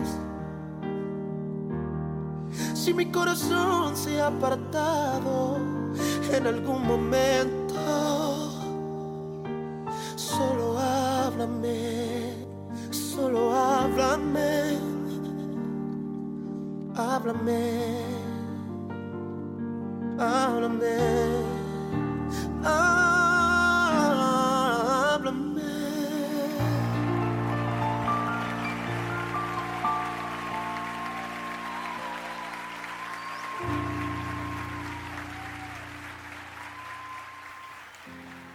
Si 2.75 2.95
mi 2.95 3.07
corazón 3.07 3.97
se 3.97 4.21
ha 4.21 4.29
apartado 4.29 5.59
en 6.33 6.47
algún 6.47 6.87
momento, 6.87 7.75
solo 10.15 10.79
háblame, 10.79 12.47
solo 12.91 13.53
háblame, 13.53 14.79
háblame, 16.95 17.74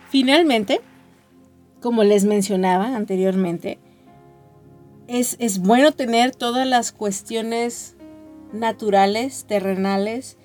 Finalmente, 0.10 0.82
como 1.82 2.04
les 2.04 2.26
mencionaba 2.26 2.96
anteriormente, 2.96 3.80
es, 5.08 5.38
es 5.40 5.60
bueno 5.60 5.92
tener 5.92 6.36
todas 6.36 6.68
las 6.68 6.92
cuestiones 6.92 7.96
naturales, 8.52 9.46
terrenales, 9.48 10.38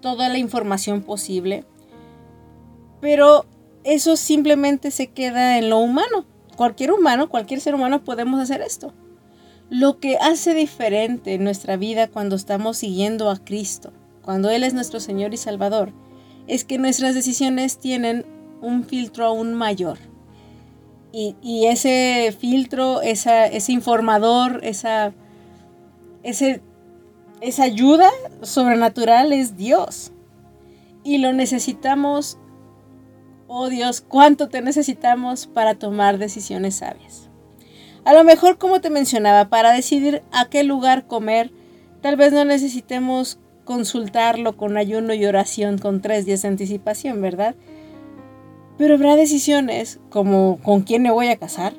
toda 0.00 0.28
la 0.28 0.38
información 0.38 1.02
posible, 1.02 1.64
pero 3.00 3.46
eso 3.84 4.16
simplemente 4.16 4.90
se 4.90 5.08
queda 5.08 5.58
en 5.58 5.70
lo 5.70 5.78
humano. 5.78 6.24
Cualquier 6.56 6.92
humano, 6.92 7.28
cualquier 7.28 7.60
ser 7.60 7.74
humano 7.74 8.04
podemos 8.04 8.40
hacer 8.40 8.60
esto. 8.60 8.92
Lo 9.70 9.98
que 9.98 10.16
hace 10.16 10.54
diferente 10.54 11.38
nuestra 11.38 11.76
vida 11.76 12.08
cuando 12.08 12.36
estamos 12.36 12.78
siguiendo 12.78 13.30
a 13.30 13.38
Cristo, 13.38 13.92
cuando 14.22 14.50
Él 14.50 14.64
es 14.64 14.74
nuestro 14.74 15.00
Señor 15.00 15.34
y 15.34 15.36
Salvador, 15.36 15.92
es 16.46 16.64
que 16.64 16.78
nuestras 16.78 17.14
decisiones 17.14 17.78
tienen 17.78 18.24
un 18.60 18.84
filtro 18.84 19.26
aún 19.26 19.54
mayor. 19.54 19.98
Y, 21.12 21.36
y 21.42 21.66
ese 21.66 22.34
filtro, 22.38 23.00
esa, 23.00 23.46
ese 23.46 23.72
informador, 23.72 24.60
esa, 24.62 25.12
ese, 26.22 26.60
esa 27.40 27.64
ayuda 27.64 28.10
sobrenatural 28.42 29.32
es 29.32 29.56
Dios. 29.56 30.12
Y 31.04 31.18
lo 31.18 31.32
necesitamos, 31.32 32.38
oh 33.46 33.68
Dios, 33.68 34.02
cuánto 34.02 34.48
te 34.48 34.60
necesitamos 34.60 35.46
para 35.46 35.76
tomar 35.76 36.18
decisiones 36.18 36.76
sabias. 36.76 37.30
A 38.04 38.12
lo 38.12 38.24
mejor, 38.24 38.58
como 38.58 38.80
te 38.80 38.90
mencionaba, 38.90 39.48
para 39.48 39.72
decidir 39.72 40.22
a 40.32 40.48
qué 40.48 40.64
lugar 40.64 41.06
comer, 41.06 41.52
tal 42.00 42.16
vez 42.16 42.32
no 42.32 42.44
necesitemos 42.44 43.38
consultarlo 43.64 44.56
con 44.56 44.78
ayuno 44.78 45.12
y 45.12 45.26
oración 45.26 45.76
con 45.76 46.00
tres 46.00 46.24
días 46.24 46.40
de 46.40 46.48
anticipación, 46.48 47.20
¿verdad? 47.20 47.54
Pero 48.78 48.94
habrá 48.94 49.16
decisiones 49.16 50.00
como 50.08 50.58
con 50.62 50.82
quién 50.82 51.02
me 51.02 51.10
voy 51.10 51.28
a 51.28 51.36
casar, 51.36 51.74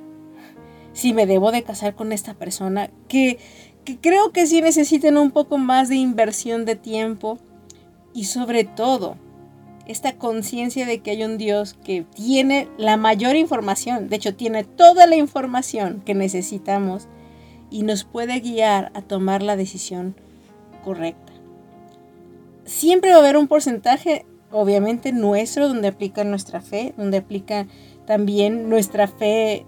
si 0.93 1.13
me 1.13 1.25
debo 1.25 1.51
de 1.51 1.63
casar 1.63 1.95
con 1.95 2.11
esta 2.11 2.33
persona, 2.33 2.91
que, 3.07 3.39
que 3.85 3.97
creo 3.97 4.31
que 4.31 4.45
sí 4.45 4.61
necesitan 4.61 5.17
un 5.17 5.31
poco 5.31 5.57
más 5.57 5.89
de 5.89 5.95
inversión 5.95 6.65
de 6.65 6.75
tiempo 6.75 7.39
y 8.13 8.25
sobre 8.25 8.65
todo 8.65 9.15
esta 9.89 10.17
conciencia 10.17 10.85
de 10.85 10.99
que 10.99 11.11
hay 11.11 11.23
un 11.23 11.39
Dios 11.39 11.73
que 11.83 12.03
tiene 12.03 12.67
la 12.77 12.95
mayor 12.95 13.35
información, 13.35 14.07
de 14.07 14.17
hecho 14.17 14.35
tiene 14.35 14.63
toda 14.63 15.07
la 15.07 15.15
información 15.15 16.03
que 16.05 16.13
necesitamos 16.13 17.07
y 17.71 17.81
nos 17.81 18.03
puede 18.03 18.39
guiar 18.39 18.91
a 18.93 19.01
tomar 19.01 19.41
la 19.41 19.55
decisión 19.55 20.15
correcta. 20.83 21.33
Siempre 22.65 23.11
va 23.11 23.17
a 23.17 23.19
haber 23.19 23.37
un 23.37 23.47
porcentaje, 23.47 24.27
obviamente 24.51 25.11
nuestro, 25.11 25.67
donde 25.67 25.89
aplica 25.89 26.23
nuestra 26.23 26.61
fe, 26.61 26.93
donde 26.97 27.17
aplica 27.17 27.67
también 28.05 28.69
nuestra 28.69 29.07
fe 29.07 29.65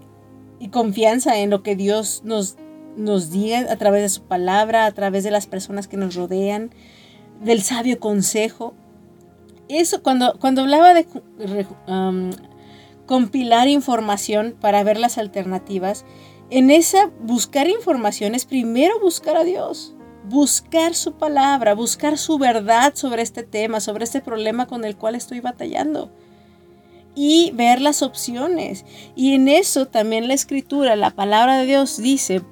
y 0.58 0.68
confianza 0.68 1.38
en 1.38 1.50
lo 1.50 1.62
que 1.62 1.76
Dios 1.76 2.22
nos, 2.24 2.56
nos 2.96 3.30
diga 3.30 3.60
a 3.70 3.76
través 3.76 4.02
de 4.02 4.08
su 4.08 4.22
palabra, 4.22 4.86
a 4.86 4.92
través 4.92 5.24
de 5.24 5.30
las 5.30 5.46
personas 5.46 5.88
que 5.88 5.96
nos 5.96 6.14
rodean, 6.14 6.70
del 7.42 7.62
sabio 7.62 7.98
consejo. 7.98 8.74
Eso, 9.68 10.02
cuando, 10.02 10.38
cuando 10.38 10.62
hablaba 10.62 10.94
de 10.94 11.06
compilar 13.06 13.68
información 13.68 14.56
para 14.60 14.84
ver 14.84 14.98
las 14.98 15.18
alternativas, 15.18 16.04
en 16.50 16.70
esa 16.70 17.10
buscar 17.20 17.68
información 17.68 18.34
es 18.34 18.44
primero 18.44 19.00
buscar 19.00 19.36
a 19.36 19.44
Dios, 19.44 19.94
buscar 20.24 20.94
su 20.94 21.12
palabra, 21.12 21.74
buscar 21.74 22.18
su 22.18 22.38
verdad 22.38 22.94
sobre 22.94 23.22
este 23.22 23.42
tema, 23.42 23.80
sobre 23.80 24.04
este 24.04 24.20
problema 24.20 24.66
con 24.66 24.84
el 24.84 24.96
cual 24.96 25.14
estoy 25.14 25.40
batallando 25.40 26.10
y 27.14 27.52
ver 27.54 27.80
las 27.80 28.02
opciones. 28.02 28.84
Y 29.14 29.34
en 29.34 29.48
eso 29.48 29.86
también 29.86 30.28
la 30.28 30.34
escritura, 30.34 30.96
la 30.96 31.10
palabra 31.10 31.58
de 31.58 31.66
Dios 31.66 31.98
dice 31.98 32.42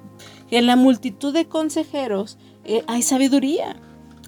que 0.49 0.57
en 0.57 0.67
la 0.67 0.75
multitud 0.75 1.33
de 1.33 1.47
consejeros 1.47 2.37
eh, 2.63 2.83
hay 2.87 3.01
sabiduría. 3.01 3.75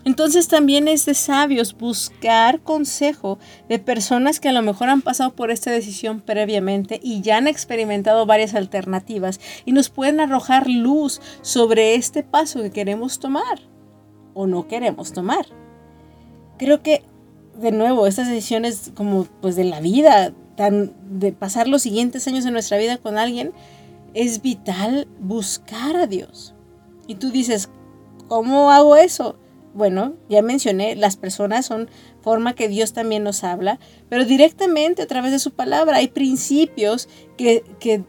Entonces 0.05 0.49
también 0.49 0.87
es 0.87 1.05
de 1.05 1.13
sabios 1.13 1.77
buscar 1.77 2.61
consejo 2.61 3.39
de 3.69 3.79
personas 3.79 4.39
que 4.39 4.49
a 4.49 4.53
lo 4.53 4.61
mejor 4.61 4.89
han 4.89 5.01
pasado 5.01 5.33
por 5.33 5.49
esta 5.49 5.71
decisión 5.71 6.19
previamente 6.19 6.99
y 7.01 7.21
ya 7.21 7.37
han 7.37 7.47
experimentado 7.47 8.25
varias 8.25 8.53
alternativas 8.53 9.39
y 9.65 9.71
nos 9.71 9.89
pueden 9.89 10.19
arrojar 10.19 10.69
luz 10.69 11.21
sobre 11.41 11.95
este 11.95 12.23
paso 12.23 12.61
que 12.61 12.71
queremos 12.71 13.19
tomar 13.19 13.61
o 14.33 14.45
no 14.45 14.67
queremos 14.67 15.13
tomar. 15.13 15.45
Creo 16.57 16.83
que 16.83 17.03
de 17.59 17.71
nuevo 17.71 18.05
estas 18.05 18.27
decisiones 18.27 18.91
como 18.95 19.25
pues 19.41 19.55
de 19.55 19.63
la 19.63 19.79
vida, 19.79 20.33
tan 20.57 20.93
de 21.19 21.31
pasar 21.31 21.67
los 21.67 21.81
siguientes 21.81 22.27
años 22.27 22.43
de 22.43 22.51
nuestra 22.51 22.77
vida 22.77 22.97
con 22.97 23.17
alguien 23.17 23.53
es 24.13 24.41
vital 24.41 25.07
buscar 25.19 25.95
a 25.95 26.07
Dios. 26.07 26.53
Y 27.07 27.15
tú 27.15 27.31
dices, 27.31 27.69
¿cómo 28.27 28.71
hago 28.71 28.95
eso? 28.95 29.37
Bueno, 29.73 30.13
ya 30.29 30.41
mencioné, 30.41 30.95
las 30.95 31.17
personas 31.17 31.65
son 31.65 31.89
forma 32.21 32.53
que 32.53 32.67
Dios 32.67 32.93
también 32.93 33.23
nos 33.23 33.43
habla, 33.43 33.79
pero 34.09 34.25
directamente 34.25 35.01
a 35.01 35.07
través 35.07 35.31
de 35.31 35.39
su 35.39 35.51
palabra 35.51 35.97
hay 35.97 36.07
principios 36.07 37.09
que, 37.37 37.63
que 37.79 38.03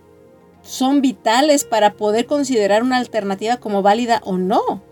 son 0.62 1.00
vitales 1.00 1.64
para 1.64 1.94
poder 1.94 2.26
considerar 2.26 2.82
una 2.82 2.96
alternativa 2.96 3.56
como 3.58 3.82
válida 3.82 4.20
o 4.24 4.36
no. 4.36 4.82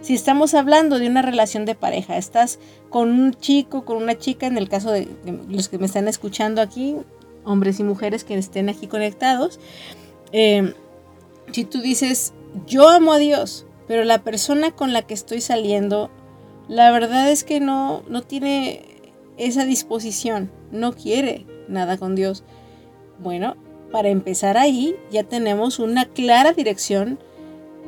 Si 0.00 0.14
estamos 0.14 0.54
hablando 0.54 0.98
de 0.98 1.08
una 1.08 1.22
relación 1.22 1.64
de 1.64 1.74
pareja, 1.74 2.16
estás 2.16 2.58
con 2.90 3.10
un 3.10 3.32
chico, 3.32 3.84
con 3.84 3.96
una 3.96 4.18
chica, 4.18 4.46
en 4.46 4.58
el 4.58 4.68
caso 4.68 4.90
de 4.90 5.08
los 5.48 5.68
que 5.68 5.78
me 5.78 5.86
están 5.86 6.08
escuchando 6.08 6.60
aquí, 6.60 6.96
hombres 7.44 7.80
y 7.80 7.84
mujeres 7.84 8.22
que 8.24 8.36
estén 8.36 8.68
aquí 8.68 8.86
conectados, 8.86 9.58
eh, 10.32 10.74
si 11.52 11.64
tú 11.64 11.80
dices, 11.80 12.34
yo 12.66 12.88
amo 12.88 13.12
a 13.12 13.18
Dios, 13.18 13.66
pero 13.86 14.04
la 14.04 14.22
persona 14.22 14.72
con 14.72 14.92
la 14.92 15.02
que 15.02 15.14
estoy 15.14 15.40
saliendo, 15.40 16.10
la 16.68 16.90
verdad 16.90 17.30
es 17.30 17.44
que 17.44 17.60
no, 17.60 18.02
no 18.08 18.22
tiene 18.22 18.82
esa 19.36 19.64
disposición, 19.64 20.50
no 20.70 20.92
quiere 20.92 21.46
nada 21.68 21.98
con 21.98 22.14
Dios. 22.14 22.44
Bueno, 23.18 23.56
para 23.92 24.08
empezar 24.08 24.56
ahí 24.56 24.96
ya 25.10 25.24
tenemos 25.24 25.78
una 25.78 26.06
clara 26.06 26.52
dirección 26.52 27.18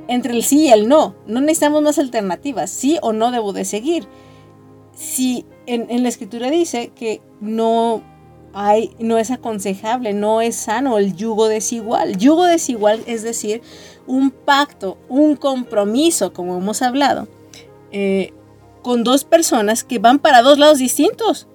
entre 0.09 0.35
el 0.35 0.43
sí 0.43 0.67
y 0.67 0.69
el 0.69 0.89
no. 0.89 1.15
No 1.27 1.41
necesitamos 1.41 1.83
más 1.83 1.99
alternativas, 1.99 2.71
sí 2.71 2.99
o 3.03 3.13
no 3.13 3.31
debo 3.31 3.53
de 3.53 3.65
seguir. 3.65 4.07
Si 4.95 5.45
en, 5.67 5.91
en 5.91 6.03
la 6.03 6.09
escritura 6.09 6.51
dice 6.51 6.93
que 6.95 7.21
no 7.41 8.03
hay, 8.53 8.95
no 8.99 9.19
es 9.19 9.31
aconsejable, 9.31 10.15
no 10.15 10.41
es 10.41 10.57
sano 10.57 10.97
el 10.97 11.15
yugo 11.15 11.49
desigual. 11.49 12.17
Yugo 12.17 12.45
desigual 12.45 13.03
es 13.07 13.23
decir, 13.23 13.63
un 14.07 14.31
pacto, 14.31 14.99
un 15.09 15.37
compromiso, 15.37 16.33
como 16.33 16.57
hemos 16.57 16.83
hablado, 16.83 17.29
eh, 17.93 18.33
con 18.83 19.05
dos 19.05 19.25
personas 19.25 19.85
que 19.85 19.99
van 19.99 20.19
para 20.19 20.43
dos 20.43 20.59
lados 20.59 20.79
distintos. 20.79 21.49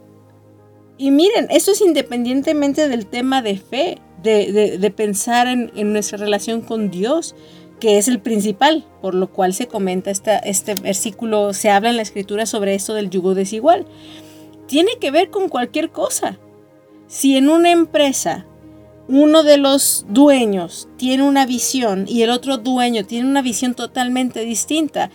Y 0.98 1.12
miren, 1.12 1.48
esto 1.50 1.72
es 1.72 1.82
independientemente 1.82 2.88
del 2.88 3.08
tema 3.08 3.42
de 3.42 3.58
fe, 3.58 3.98
de, 4.22 4.94
pensar 4.96 5.48
en, 5.48 5.94
nuestra 5.94 6.18
relación 6.18 6.62
con 6.62 6.92
Dios, 6.92 7.36
que 7.80 7.98
es 7.98 8.08
el 8.08 8.20
principal, 8.20 8.86
por 9.02 9.16
lo 9.16 9.32
cual 9.32 9.54
se 9.54 9.68
comenta 9.68 10.12
este 10.12 10.76
versículo, 10.76 11.54
se 11.54 11.72
habla 11.72 11.90
en 11.90 11.96
la 11.96 12.04
escritura 12.04 12.46
sobre 12.46 12.76
esto 12.76 12.94
del 12.94 13.10
yugo 13.10 13.34
desigual. 13.34 13.88
Tiene 14.68 14.92
que 15.00 15.10
ver 15.10 15.32
con 15.32 15.50
cualquier 15.50 15.90
cosa. 15.90 16.38
Si 17.08 17.36
en 17.36 17.50
una 17.50 17.72
empresa 17.72 18.46
uno 19.12 19.44
de 19.44 19.58
los 19.58 20.06
dueños 20.08 20.88
tiene 20.96 21.24
una 21.24 21.46
visión 21.46 22.06
y 22.08 22.22
el 22.22 22.30
otro 22.30 22.58
dueño 22.58 23.06
tiene 23.06 23.28
una 23.28 23.42
visión 23.42 23.74
totalmente 23.74 24.46
distinta, 24.46 25.12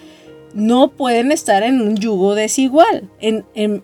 no 0.53 0.89
pueden 0.89 1.33
estar 1.33 1.63
en 1.63 1.81
un 1.81 1.97
yugo 1.97 2.35
desigual, 2.35 3.11
en, 3.21 3.81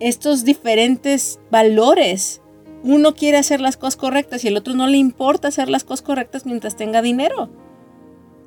estos 0.00 0.44
diferentes 0.44 1.40
valores. 1.50 2.40
Uno 2.84 3.14
quiere 3.14 3.36
hacer 3.36 3.60
las 3.60 3.76
cosas 3.76 3.96
correctas 3.96 4.44
y 4.44 4.48
el 4.48 4.56
otro 4.56 4.72
no 4.72 4.86
le 4.86 4.96
importa 4.96 5.48
hacer 5.48 5.68
las 5.68 5.84
cosas 5.84 6.02
correctas 6.02 6.46
mientras 6.46 6.74
tenga 6.74 7.02
dinero. 7.02 7.50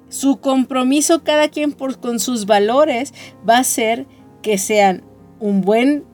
Su 0.09 0.37
compromiso 0.37 1.23
cada 1.23 1.49
quien 1.49 1.73
por, 1.73 1.99
con 1.99 2.19
sus 2.19 2.47
valores 2.47 3.13
va 3.47 3.59
a 3.59 3.63
ser 3.63 4.07
que 4.41 4.57
sean 4.57 5.03
un 5.39 5.61
buen 5.61 6.05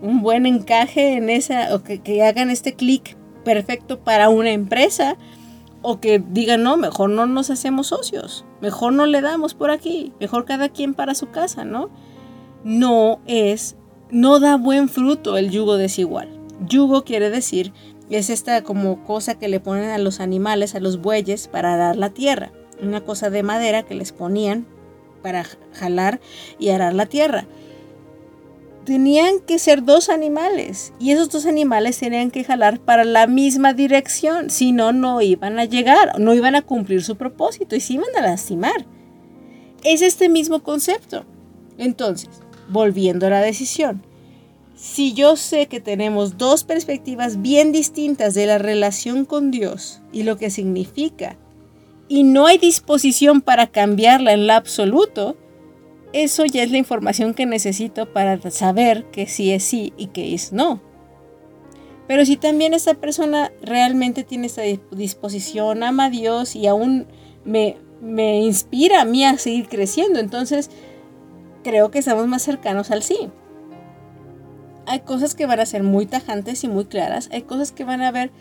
un 0.00 0.22
buen 0.22 0.46
encaje 0.46 1.16
en 1.16 1.28
esa, 1.28 1.74
o 1.74 1.82
que, 1.82 2.22
hagan 2.22 2.50
este 2.50 2.74
clic 2.74 3.16
perfecto 3.44 4.00
para 4.00 4.28
una 4.28 4.52
empresa, 4.52 5.16
o 5.82 6.00
que 6.00 6.18
digan, 6.18 6.62
no, 6.62 6.76
mejor 6.76 7.10
no 7.10 7.26
nos 7.26 7.50
hacemos 7.50 7.88
socios, 7.88 8.44
mejor 8.60 8.92
no 8.92 9.06
le 9.06 9.20
damos 9.20 9.54
por 9.54 9.70
aquí, 9.70 10.12
mejor 10.20 10.44
cada 10.44 10.68
quien 10.68 10.94
para 10.94 11.14
su 11.14 11.30
casa, 11.30 11.64
¿no? 11.64 11.90
No 12.64 13.20
es, 13.26 13.76
no 14.10 14.40
da 14.40 14.56
buen 14.56 14.88
fruto 14.88 15.36
el 15.36 15.50
yugo 15.50 15.76
desigual. 15.76 16.28
Yugo 16.66 17.04
quiere 17.04 17.30
decir, 17.30 17.72
es 18.10 18.28
esta 18.28 18.62
como 18.62 19.04
cosa 19.04 19.38
que 19.38 19.48
le 19.48 19.60
ponen 19.60 19.90
a 19.90 19.98
los 19.98 20.20
animales, 20.20 20.74
a 20.74 20.80
los 20.80 21.00
bueyes, 21.00 21.48
para 21.48 21.74
arar 21.74 21.96
la 21.96 22.10
tierra. 22.10 22.52
Una 22.82 23.02
cosa 23.02 23.30
de 23.30 23.42
madera 23.42 23.82
que 23.82 23.94
les 23.94 24.12
ponían 24.12 24.66
para 25.22 25.44
jalar 25.72 26.20
y 26.58 26.70
arar 26.70 26.94
la 26.94 27.06
tierra 27.06 27.46
tenían 28.84 29.40
que 29.40 29.58
ser 29.58 29.84
dos 29.84 30.08
animales 30.08 30.92
y 30.98 31.12
esos 31.12 31.30
dos 31.30 31.46
animales 31.46 31.98
tenían 31.98 32.30
que 32.30 32.44
jalar 32.44 32.80
para 32.80 33.04
la 33.04 33.26
misma 33.26 33.74
dirección, 33.74 34.50
si 34.50 34.72
no, 34.72 34.92
no 34.92 35.20
iban 35.20 35.58
a 35.58 35.64
llegar, 35.64 36.18
no 36.18 36.34
iban 36.34 36.54
a 36.54 36.62
cumplir 36.62 37.02
su 37.02 37.16
propósito 37.16 37.76
y 37.76 37.80
se 37.80 37.94
iban 37.94 38.08
a 38.16 38.22
lastimar. 38.22 38.86
Es 39.84 40.02
este 40.02 40.28
mismo 40.28 40.62
concepto. 40.62 41.24
Entonces, 41.78 42.30
volviendo 42.68 43.26
a 43.26 43.30
la 43.30 43.40
decisión, 43.40 44.02
si 44.76 45.12
yo 45.12 45.36
sé 45.36 45.66
que 45.66 45.80
tenemos 45.80 46.38
dos 46.38 46.64
perspectivas 46.64 47.42
bien 47.42 47.72
distintas 47.72 48.34
de 48.34 48.46
la 48.46 48.58
relación 48.58 49.24
con 49.26 49.50
Dios 49.50 50.00
y 50.10 50.22
lo 50.22 50.36
que 50.36 50.50
significa, 50.50 51.36
y 52.08 52.24
no 52.24 52.46
hay 52.46 52.58
disposición 52.58 53.40
para 53.40 53.66
cambiarla 53.68 54.32
en 54.32 54.46
lo 54.46 54.54
absoluto, 54.54 55.36
eso 56.12 56.44
ya 56.44 56.62
es 56.62 56.70
la 56.70 56.78
información 56.78 57.34
que 57.34 57.46
necesito 57.46 58.12
para 58.12 58.40
saber 58.50 59.04
que 59.06 59.26
sí 59.26 59.52
es 59.52 59.64
sí 59.64 59.92
y 59.96 60.08
que 60.08 60.34
es 60.34 60.52
no. 60.52 60.80
Pero 62.08 62.26
si 62.26 62.36
también 62.36 62.74
esa 62.74 62.94
persona 62.94 63.52
realmente 63.62 64.24
tiene 64.24 64.48
esa 64.48 64.62
disposición, 64.90 65.84
ama 65.84 66.06
a 66.06 66.10
Dios 66.10 66.56
y 66.56 66.66
aún 66.66 67.06
me, 67.44 67.76
me 68.00 68.40
inspira 68.40 69.02
a 69.02 69.04
mí 69.04 69.24
a 69.24 69.38
seguir 69.38 69.68
creciendo, 69.68 70.18
entonces 70.18 70.70
creo 71.62 71.92
que 71.92 72.00
estamos 72.00 72.26
más 72.26 72.42
cercanos 72.42 72.90
al 72.90 73.04
sí. 73.04 73.30
Hay 74.86 75.00
cosas 75.00 75.36
que 75.36 75.46
van 75.46 75.60
a 75.60 75.66
ser 75.66 75.84
muy 75.84 76.06
tajantes 76.06 76.64
y 76.64 76.68
muy 76.68 76.86
claras, 76.86 77.28
hay 77.32 77.42
cosas 77.42 77.70
que 77.70 77.84
van 77.84 78.02
a 78.02 78.08
haber 78.08 78.32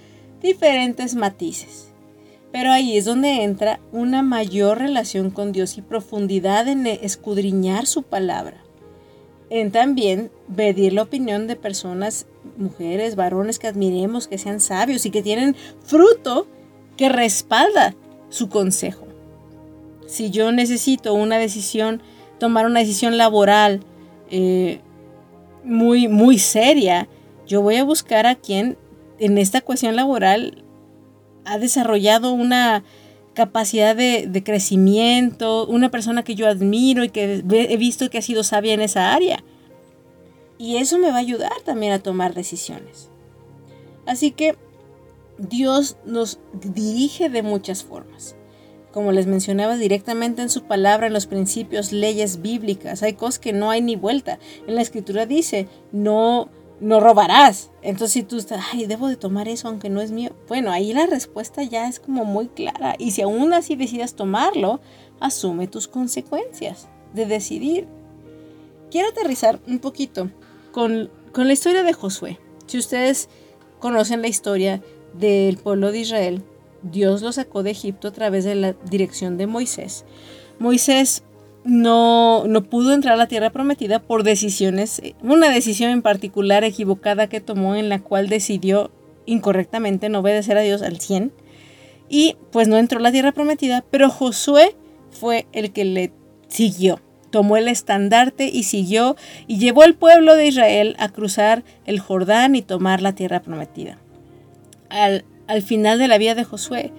diferentes 0.41 1.13
matices. 1.13 1.88
Pero 2.51 2.71
ahí 2.71 2.97
es 2.97 3.05
donde 3.05 3.43
entra 3.43 3.79
una 3.91 4.23
mayor 4.23 4.79
relación 4.79 5.29
con 5.29 5.51
Dios 5.51 5.77
y 5.77 5.81
profundidad 5.81 6.67
en 6.67 6.87
escudriñar 6.87 7.85
su 7.85 8.03
palabra. 8.03 8.63
En 9.51 9.71
también 9.71 10.31
pedir 10.55 10.93
la 10.93 11.03
opinión 11.03 11.47
de 11.47 11.55
personas 11.55 12.25
mujeres, 12.57 13.15
varones 13.15 13.59
que 13.59 13.67
admiremos, 13.67 14.27
que 14.27 14.37
sean 14.37 14.59
sabios 14.59 15.05
y 15.05 15.11
que 15.11 15.21
tienen 15.21 15.55
fruto 15.83 16.47
que 16.97 17.09
respalda 17.09 17.95
su 18.29 18.49
consejo. 18.49 19.07
Si 20.07 20.31
yo 20.31 20.51
necesito 20.51 21.13
una 21.13 21.37
decisión, 21.37 22.01
tomar 22.39 22.65
una 22.65 22.79
decisión 22.79 23.17
laboral 23.17 23.81
eh, 24.31 24.81
muy, 25.63 26.07
muy 26.07 26.39
seria, 26.39 27.07
yo 27.47 27.61
voy 27.61 27.75
a 27.75 27.83
buscar 27.83 28.25
a 28.25 28.35
quien 28.35 28.77
en 29.19 29.37
esta 29.37 29.61
cuestión 29.61 29.95
laboral 29.95 30.63
ha 31.49 31.57
desarrollado 31.57 32.31
una 32.31 32.83
capacidad 33.33 33.95
de, 33.95 34.43
crecimiento, 34.43 35.65
una 35.67 35.89
persona 35.89 36.23
que 36.23 36.35
yo 36.35 36.47
admiro 36.47 37.03
y 37.03 37.09
que 37.09 37.43
he 37.51 37.77
visto 37.77 38.09
que 38.09 38.17
ha 38.17 38.21
sido 38.21 38.43
sabia 38.43 38.73
en 38.73 38.81
esa 38.81 39.13
área. 39.13 39.43
Y 40.57 40.77
eso 40.77 40.97
me 40.97 41.09
va 41.09 41.17
a 41.17 41.21
ayudar 41.21 41.53
también 41.63 41.93
a 41.93 41.99
tomar 41.99 42.33
decisiones. 42.33 43.09
Así 44.05 44.31
que 44.31 44.55
Dios 45.37 45.97
nos 46.05 46.39
dirige 46.53 47.29
de 47.29 47.41
muchas 47.41 47.83
formas. 47.83 48.35
Como 48.91 49.11
les 49.11 49.25
mencionaba 49.25 49.77
directamente 49.77 50.41
en 50.41 50.49
su 50.49 50.63
palabra, 50.63 51.07
en 51.07 51.13
los 51.13 51.27
principios, 51.27 51.91
leyes 51.91 52.41
bíblicas, 52.41 53.03
hay 53.03 53.13
cosas 53.13 53.39
que 53.39 53.53
no 53.53 53.71
hay 53.71 53.81
ni 53.81 53.95
vuelta. 53.95 54.39
En 54.67 54.75
la 54.75 54.81
escritura 54.81 55.25
dice, 55.25 55.67
no, 55.91 56.49
no 56.79 56.99
robarás. 56.99 57.71
Entonces 57.81 58.11
si 58.11 58.23
tú 58.23 58.37
estás, 58.37 58.63
ay, 58.71 58.85
debo 58.85 59.07
de 59.07 59.17
tomar 59.17 59.47
eso 59.47 59.67
aunque 59.67 59.89
no 59.89 60.01
es 60.01 60.11
mío. 60.11 60.31
Bueno, 60.47 60.71
ahí 60.71 60.93
la 60.93 61.05
respuesta 61.05 61.63
ya 61.63 61.87
es 61.87 61.99
como 61.99 62.25
muy 62.25 62.47
clara. 62.47 62.95
Y 62.97 63.11
si 63.11 63.21
aún 63.21 63.53
así 63.53 63.75
decidas 63.75 64.15
tomarlo, 64.15 64.79
asume 65.19 65.67
tus 65.67 65.87
consecuencias 65.87 66.87
de 67.13 67.25
decidir. 67.25 67.87
Quiero 68.91 69.09
aterrizar 69.09 69.59
un 69.67 69.79
poquito 69.79 70.29
con, 70.71 71.09
con 71.31 71.47
la 71.47 71.53
historia 71.53 71.83
de 71.83 71.93
Josué. 71.93 72.39
Si 72.65 72.77
ustedes 72.77 73.29
conocen 73.79 74.21
la 74.21 74.27
historia 74.27 74.81
del 75.13 75.57
pueblo 75.57 75.91
de 75.91 75.99
Israel, 75.99 76.43
Dios 76.81 77.21
lo 77.21 77.31
sacó 77.31 77.63
de 77.63 77.71
Egipto 77.71 78.07
a 78.07 78.11
través 78.11 78.45
de 78.45 78.55
la 78.55 78.73
dirección 78.89 79.37
de 79.37 79.47
Moisés. 79.47 80.05
Moisés 80.59 81.23
no, 81.63 82.45
no 82.47 82.63
pudo 82.63 82.93
entrar 82.93 83.15
a 83.15 83.17
la 83.17 83.27
tierra 83.27 83.49
prometida 83.49 83.99
por 83.99 84.23
decisiones, 84.23 85.01
una 85.21 85.49
decisión 85.49 85.91
en 85.91 86.01
particular 86.01 86.63
equivocada 86.63 87.27
que 87.27 87.41
tomó 87.41 87.75
en 87.75 87.89
la 87.89 87.99
cual 87.99 88.29
decidió 88.29 88.91
incorrectamente 89.25 90.09
no 90.09 90.19
obedecer 90.19 90.57
a 90.57 90.61
Dios 90.61 90.81
al 90.81 90.99
100 90.99 91.31
y 92.09 92.35
pues 92.51 92.67
no 92.67 92.77
entró 92.77 92.99
a 92.99 93.03
la 93.03 93.11
tierra 93.11 93.31
prometida, 93.31 93.83
pero 93.91 94.09
Josué 94.09 94.75
fue 95.11 95.45
el 95.51 95.71
que 95.71 95.85
le 95.85 96.11
siguió. 96.47 96.99
Tomó 97.29 97.57
el 97.57 97.67
estandarte 97.67 98.49
y 98.51 98.63
siguió 98.63 99.15
y 99.45 99.59
llevó 99.59 99.83
al 99.83 99.93
pueblo 99.93 100.35
de 100.35 100.47
Israel 100.47 100.95
a 100.97 101.09
cruzar 101.09 101.63
el 101.85 101.99
Jordán 101.99 102.55
y 102.55 102.63
tomar 102.63 103.03
la 103.03 103.13
tierra 103.13 103.41
prometida. 103.41 103.99
Al, 104.89 105.25
al 105.45 105.61
final 105.61 105.99
de 105.99 106.07
la 106.07 106.17
vida 106.17 106.33
de 106.33 106.43
Josué, 106.43 106.91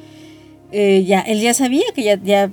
eh, 0.70 1.02
ya, 1.04 1.20
él 1.20 1.40
ya 1.40 1.52
sabía 1.52 1.86
que 1.92 2.04
ya, 2.04 2.22
ya 2.22 2.52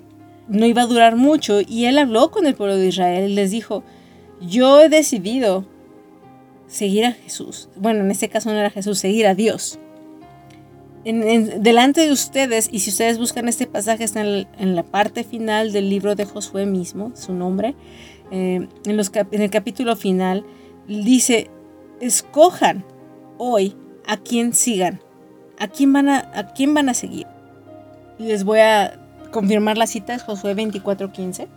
no 0.50 0.66
iba 0.66 0.84
a 0.84 0.88
durar 0.88 1.16
mucho 1.16 1.60
y 1.62 1.86
él 1.86 1.98
habló 1.98 2.32
con 2.32 2.46
el 2.46 2.56
pueblo 2.56 2.78
de 2.78 2.88
Israel 2.88 3.30
y 3.30 3.36
les 3.36 3.52
dijo, 3.52 3.84
yo 4.42 4.82
he 4.82 4.90
decidido 4.90 5.66
seguir 6.68 7.06
a 7.06 7.12
Jesús. 7.12 7.70
Bueno, 7.76 8.02
en 8.02 8.12
este 8.12 8.30
caso 8.30 8.52
no 8.52 8.60
era 8.60 8.70
Jesús, 8.70 9.00
seguir 9.00 9.28
a 9.28 9.36
Dios. 9.36 9.80
En, 11.06 11.64
delante 11.64 12.02
de 12.02 12.12
ustedes, 12.12 12.68
y 12.72 12.80
si 12.80 12.90
ustedes 12.90 13.18
buscan 13.18 13.48
este 13.48 13.66
pasaje, 13.66 14.04
está 14.04 14.22
en, 14.22 14.76
la 14.76 14.84
parte 14.84 15.24
final 15.24 15.72
del 15.72 15.90
libro 15.90 16.16
de 16.16 16.26
Josué 16.26 16.66
mismo, 16.66 17.14
su 17.16 17.34
nombre, 17.34 17.76
eh, 18.32 18.68
en, 18.86 18.98
los 18.98 19.12
en 19.32 19.42
el 19.42 19.50
capítulo 19.50 19.96
final, 19.96 20.46
dice, 20.88 21.50
escojan 22.02 22.84
hoy 23.38 23.76
a 24.06 24.18
quién 24.18 24.54
sigan, 24.54 25.00
a 25.58 25.70
quién 25.70 25.94
van 25.94 26.10
a, 26.10 26.30
a, 26.36 26.54
quién 26.54 26.74
van 26.74 26.90
a 26.90 26.94
seguir. 26.94 27.26
Y 28.20 28.24
les 28.24 28.44
voy 28.44 28.60
a 28.60 29.07
confirmar 29.38 29.78
la 29.78 29.86
cita, 29.86 30.16
es 30.16 30.24
Josué 30.24 30.56
24:15. 30.56 31.48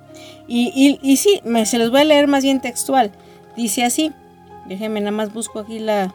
Y, 0.47 0.99
y, 1.01 1.17
sí, 1.17 1.41
me, 1.45 1.65
se 1.65 1.79
los 1.79 1.91
voy 1.91 2.03
a 2.03 2.05
leer 2.05 2.27
más 2.29 2.43
bien 2.43 2.61
textual. 2.61 3.11
Dice 3.57 3.85
así, 3.85 4.13
déjenme 4.67 5.01
nada 5.01 5.13
más 5.13 5.33
busco 5.33 5.61
aquí 5.61 5.79
la, 5.79 6.15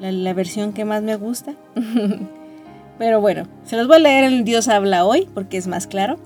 la, 0.00 0.12
la 0.12 0.34
versión 0.34 0.74
que 0.74 0.84
más 0.84 1.02
me 1.02 1.16
gusta. 1.16 1.54
Pero 2.98 3.22
bueno, 3.22 3.48
se 3.64 3.78
los 3.78 3.86
voy 3.86 3.96
a 3.96 4.00
leer 4.00 4.24
en 4.24 4.44
Dios 4.44 4.68
habla 4.68 5.06
hoy 5.06 5.26
porque 5.32 5.56
es 5.56 5.66
más 5.66 5.86
claro. 5.86 6.18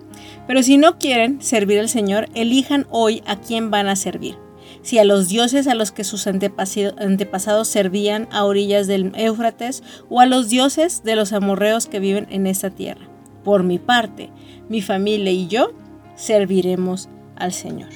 Pero 0.48 0.64
si 0.64 0.78
no 0.78 0.98
quieren 0.98 1.40
servir 1.40 1.78
al 1.78 1.88
Señor, 1.88 2.28
elijan 2.34 2.88
hoy 2.90 3.22
a 3.24 3.36
quién 3.36 3.70
van 3.70 3.86
a 3.86 3.94
servir. 3.94 4.36
Si 4.82 4.98
a 4.98 5.04
los 5.04 5.28
dioses 5.28 5.68
a 5.68 5.76
los 5.76 5.92
que 5.92 6.02
sus 6.02 6.26
antepasados 6.26 7.68
servían 7.68 8.26
a 8.32 8.44
orillas 8.44 8.88
del 8.88 9.12
Éufrates 9.14 9.84
o 10.10 10.20
a 10.20 10.26
los 10.26 10.48
dioses 10.48 11.04
de 11.04 11.14
los 11.14 11.32
amorreos 11.32 11.86
que 11.86 12.00
viven 12.00 12.26
en 12.30 12.48
esta 12.48 12.70
tierra. 12.70 13.06
Por 13.46 13.62
mi 13.62 13.78
parte, 13.78 14.30
mi 14.68 14.82
familia 14.82 15.30
y 15.30 15.46
yo 15.46 15.70
serviremos 16.16 17.08
al 17.36 17.52
Señor. 17.52 17.90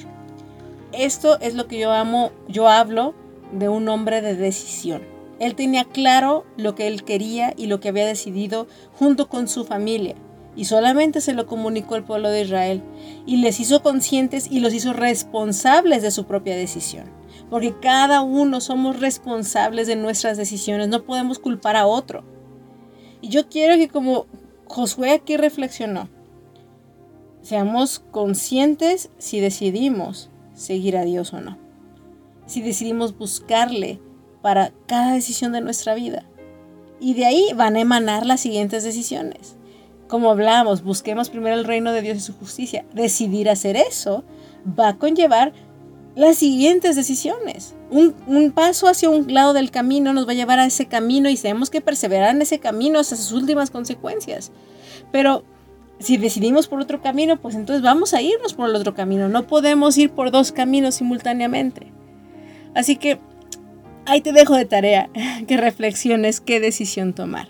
Esto 0.93 1.37
es 1.41 1.55
lo 1.55 1.67
que 1.67 1.77
yo 1.77 1.91
amo, 1.91 2.31
yo 2.47 2.69
hablo 2.69 3.13
de 3.51 3.67
un 3.67 3.89
hombre 3.89 4.21
de 4.21 4.37
decisión. 4.37 5.01
Él 5.39 5.55
tenía 5.55 5.83
claro 5.83 6.45
lo 6.55 6.73
que 6.73 6.87
él 6.87 7.03
quería 7.03 7.53
y 7.57 7.65
lo 7.65 7.81
que 7.81 7.89
había 7.89 8.05
decidido 8.05 8.67
junto 8.93 9.27
con 9.27 9.49
su 9.49 9.65
familia. 9.65 10.15
Y 10.55 10.63
solamente 10.63 11.19
se 11.19 11.33
lo 11.33 11.45
comunicó 11.47 11.95
al 11.95 12.05
pueblo 12.05 12.29
de 12.29 12.43
Israel. 12.43 12.81
Y 13.25 13.41
les 13.41 13.59
hizo 13.59 13.83
conscientes 13.83 14.49
y 14.49 14.61
los 14.61 14.73
hizo 14.73 14.93
responsables 14.93 16.01
de 16.01 16.11
su 16.11 16.27
propia 16.27 16.55
decisión. 16.55 17.11
Porque 17.49 17.75
cada 17.77 18.21
uno 18.21 18.61
somos 18.61 19.01
responsables 19.01 19.87
de 19.87 19.97
nuestras 19.97 20.37
decisiones. 20.37 20.87
No 20.87 21.03
podemos 21.03 21.39
culpar 21.39 21.75
a 21.75 21.87
otro. 21.87 22.23
Y 23.19 23.27
yo 23.27 23.49
quiero 23.49 23.75
que 23.75 23.89
como 23.89 24.27
Josué 24.71 25.11
aquí 25.11 25.35
reflexionó, 25.35 26.07
seamos 27.41 27.99
conscientes 27.99 29.09
si 29.17 29.41
decidimos 29.41 30.29
seguir 30.53 30.95
a 30.95 31.03
Dios 31.03 31.33
o 31.33 31.41
no. 31.41 31.57
Si 32.45 32.61
decidimos 32.61 33.17
buscarle 33.17 33.99
para 34.41 34.71
cada 34.85 35.13
decisión 35.13 35.51
de 35.51 35.59
nuestra 35.59 35.93
vida. 35.93 36.23
Y 37.01 37.15
de 37.15 37.25
ahí 37.25 37.49
van 37.53 37.75
a 37.75 37.81
emanar 37.81 38.25
las 38.25 38.39
siguientes 38.39 38.85
decisiones. 38.85 39.57
Como 40.07 40.31
hablamos, 40.31 40.83
busquemos 40.83 41.29
primero 41.29 41.57
el 41.57 41.65
reino 41.65 41.91
de 41.91 42.03
Dios 42.03 42.15
y 42.15 42.21
su 42.21 42.33
justicia. 42.33 42.85
Decidir 42.93 43.49
hacer 43.49 43.75
eso 43.75 44.23
va 44.65 44.87
a 44.87 44.97
conllevar 44.97 45.51
las 46.15 46.37
siguientes 46.37 46.95
decisiones. 46.95 47.75
Un, 47.89 48.51
paso 48.51 48.87
hacia 48.87 49.09
un 49.09 49.33
lado 49.33 49.53
del 49.53 49.71
camino 49.71 50.13
nos 50.13 50.27
va 50.27 50.31
a 50.31 50.35
llevar 50.35 50.59
a 50.59 50.65
ese 50.65 50.85
camino 50.85 51.29
y 51.29 51.37
tenemos 51.37 51.69
que 51.69 51.81
perseverar 51.81 52.35
en 52.35 52.41
ese 52.41 52.59
camino 52.59 52.99
hasta 52.99 53.15
sus 53.15 53.31
últimas 53.31 53.69
consecuencias. 53.69 54.51
Pero 55.11 55.43
si 55.99 56.17
decidimos 56.17 56.67
por 56.67 56.81
otro 56.81 57.01
camino, 57.01 57.37
pues 57.37 57.55
entonces 57.55 57.83
vamos 57.83 58.13
a 58.13 58.21
irnos 58.21 58.53
por 58.53 58.69
el 58.69 58.75
otro 58.75 58.93
camino. 58.93 59.29
No 59.29 59.47
podemos 59.47 59.97
ir 59.97 60.11
por 60.11 60.31
dos 60.31 60.51
caminos 60.51 60.95
simultáneamente. 60.95 61.91
Así 62.73 62.95
que 62.95 63.19
ahí 64.05 64.21
te 64.21 64.33
dejo 64.33 64.55
de 64.55 64.65
tarea 64.65 65.09
que 65.47 65.57
reflexiones 65.57 66.41
qué 66.41 66.59
decisión 66.59 67.13
tomar. 67.13 67.47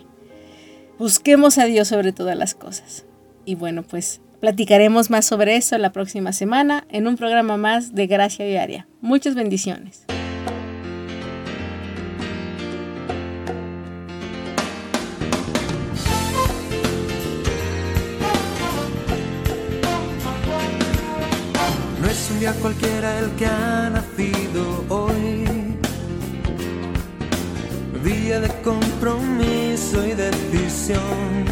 Busquemos 0.98 1.58
a 1.58 1.64
Dios 1.64 1.88
sobre 1.88 2.12
todas 2.12 2.36
las 2.36 2.54
cosas. 2.54 3.06
Y 3.44 3.56
bueno, 3.56 3.82
pues 3.82 4.20
platicaremos 4.42 5.08
más 5.08 5.24
sobre 5.24 5.54
eso 5.54 5.78
la 5.78 5.92
próxima 5.92 6.32
semana 6.32 6.84
en 6.90 7.06
un 7.06 7.16
programa 7.16 7.56
más 7.56 7.94
de 7.94 8.08
Gracia 8.08 8.44
Diaria. 8.44 8.88
Muchas 9.00 9.36
bendiciones. 9.36 10.04
No 22.00 22.08
es 22.08 22.30
un 22.32 22.40
día 22.40 22.52
cualquiera 22.54 23.20
el 23.20 23.30
que 23.36 23.46
ha 23.46 23.90
nacido 23.90 24.84
hoy. 24.88 25.44
Día 28.02 28.40
de 28.40 28.48
compromiso 28.64 30.04
y 30.04 30.14
decisión. 30.14 31.51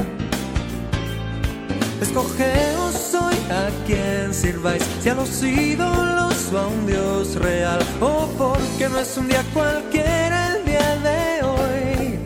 Escogeos 2.10 3.14
hoy 3.14 3.36
a 3.52 3.70
quien 3.86 4.34
sirváis, 4.34 4.82
si 5.00 5.08
a 5.08 5.14
los 5.14 5.44
ídolos 5.44 6.52
o 6.52 6.58
a 6.58 6.66
un 6.66 6.84
Dios 6.84 7.36
real, 7.36 7.78
o 8.00 8.26
porque 8.36 8.88
no 8.88 8.98
es 8.98 9.16
un 9.16 9.28
día 9.28 9.44
cualquiera 9.54 10.56
el 10.56 10.64
día 10.64 10.96
de 10.96 11.42
hoy. 11.44 12.18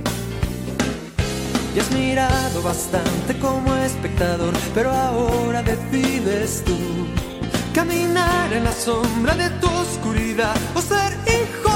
Y 1.77 1.79
has 1.79 1.91
mirado 1.91 2.63
bastante 2.63 3.39
como 3.39 3.77
espectador, 3.77 4.55
pero 4.75 4.91
ahora 4.91 5.63
decides 5.63 6.65
tú 6.65 6.79
caminar 7.75 8.55
en 8.55 8.65
la 8.65 8.73
sombra 8.73 9.35
de 9.35 9.51
tu 9.61 9.69
oscuridad 9.69 10.57
o 10.75 10.81
ser 10.81 11.13
hijo 11.27 11.74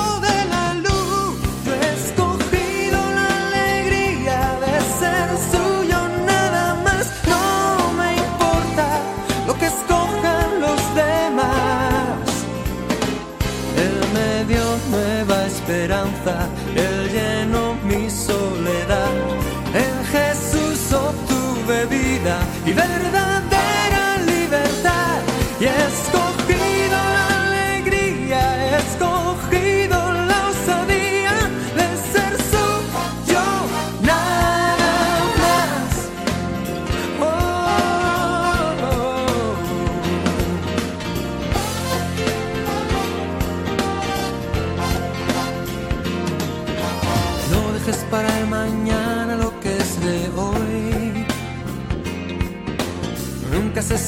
esperanza, 15.79 16.49
el 16.75 17.09
lleno 17.09 17.68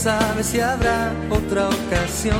sabe 0.03 0.43
si 0.43 0.61
habrá 0.61 1.13
otra 1.29 1.69
ocasión. 1.69 2.39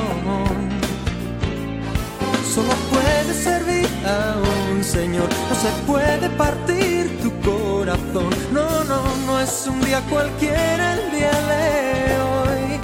Solo 2.53 2.73
puede 2.91 3.33
servir 3.33 3.87
a 4.03 4.35
un 4.71 4.83
Señor, 4.83 5.29
no 5.49 5.55
se 5.55 5.69
puede 5.85 6.29
partir 6.31 7.19
tu 7.21 7.29
corazón. 7.41 8.31
No, 8.51 8.83
no, 8.85 9.01
no 9.27 9.39
es 9.39 9.67
un 9.67 9.79
día 9.81 10.01
cualquiera 10.09 10.95
el 10.95 11.11
día 11.11 11.37
de 11.51 12.21
hoy. 12.29 12.79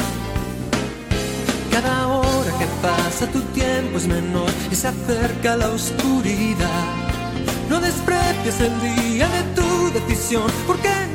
Cada 1.71 2.07
hora 2.07 2.51
que 2.59 2.67
pasa 2.81 3.25
tu 3.31 3.41
tiempo 3.59 3.97
es 3.97 4.07
menor 4.07 4.51
y 4.71 4.75
se 4.75 4.89
acerca 4.89 5.57
la 5.57 5.69
oscuridad. 5.69 6.85
No 7.67 7.79
desprecies 7.81 8.61
el 8.61 8.75
día 8.81 9.27
de 9.27 9.43
tu 9.55 9.91
decisión 9.91 10.49
porque 10.67 11.06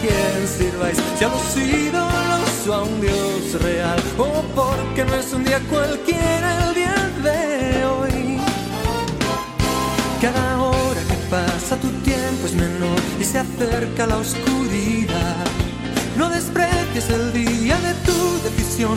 quien 0.00 0.48
sirváis, 0.48 0.98
si 1.18 1.24
a 1.24 1.28
los 1.28 1.56
ídolos 1.56 2.68
a 2.72 2.82
un 2.82 3.00
Dios 3.00 3.62
real, 3.62 3.98
o 4.18 4.42
porque 4.54 5.04
no 5.04 5.14
es 5.14 5.32
un 5.32 5.44
día 5.44 5.60
cualquiera 5.70 6.68
el 6.68 6.74
día 6.74 7.10
de 7.22 7.84
hoy. 7.86 8.40
Cada 10.20 10.62
hora 10.62 11.00
que 11.08 11.16
pasa 11.30 11.76
tu 11.76 11.88
tiempo 12.02 12.46
es 12.46 12.54
menor 12.54 12.98
y 13.20 13.24
se 13.24 13.38
acerca 13.38 14.06
la 14.06 14.18
oscuridad. 14.18 15.46
No 16.16 16.30
desprecies 16.30 17.10
el 17.10 17.32
día 17.32 17.76
de 17.78 17.94
tu 18.06 18.42
decisión, 18.42 18.96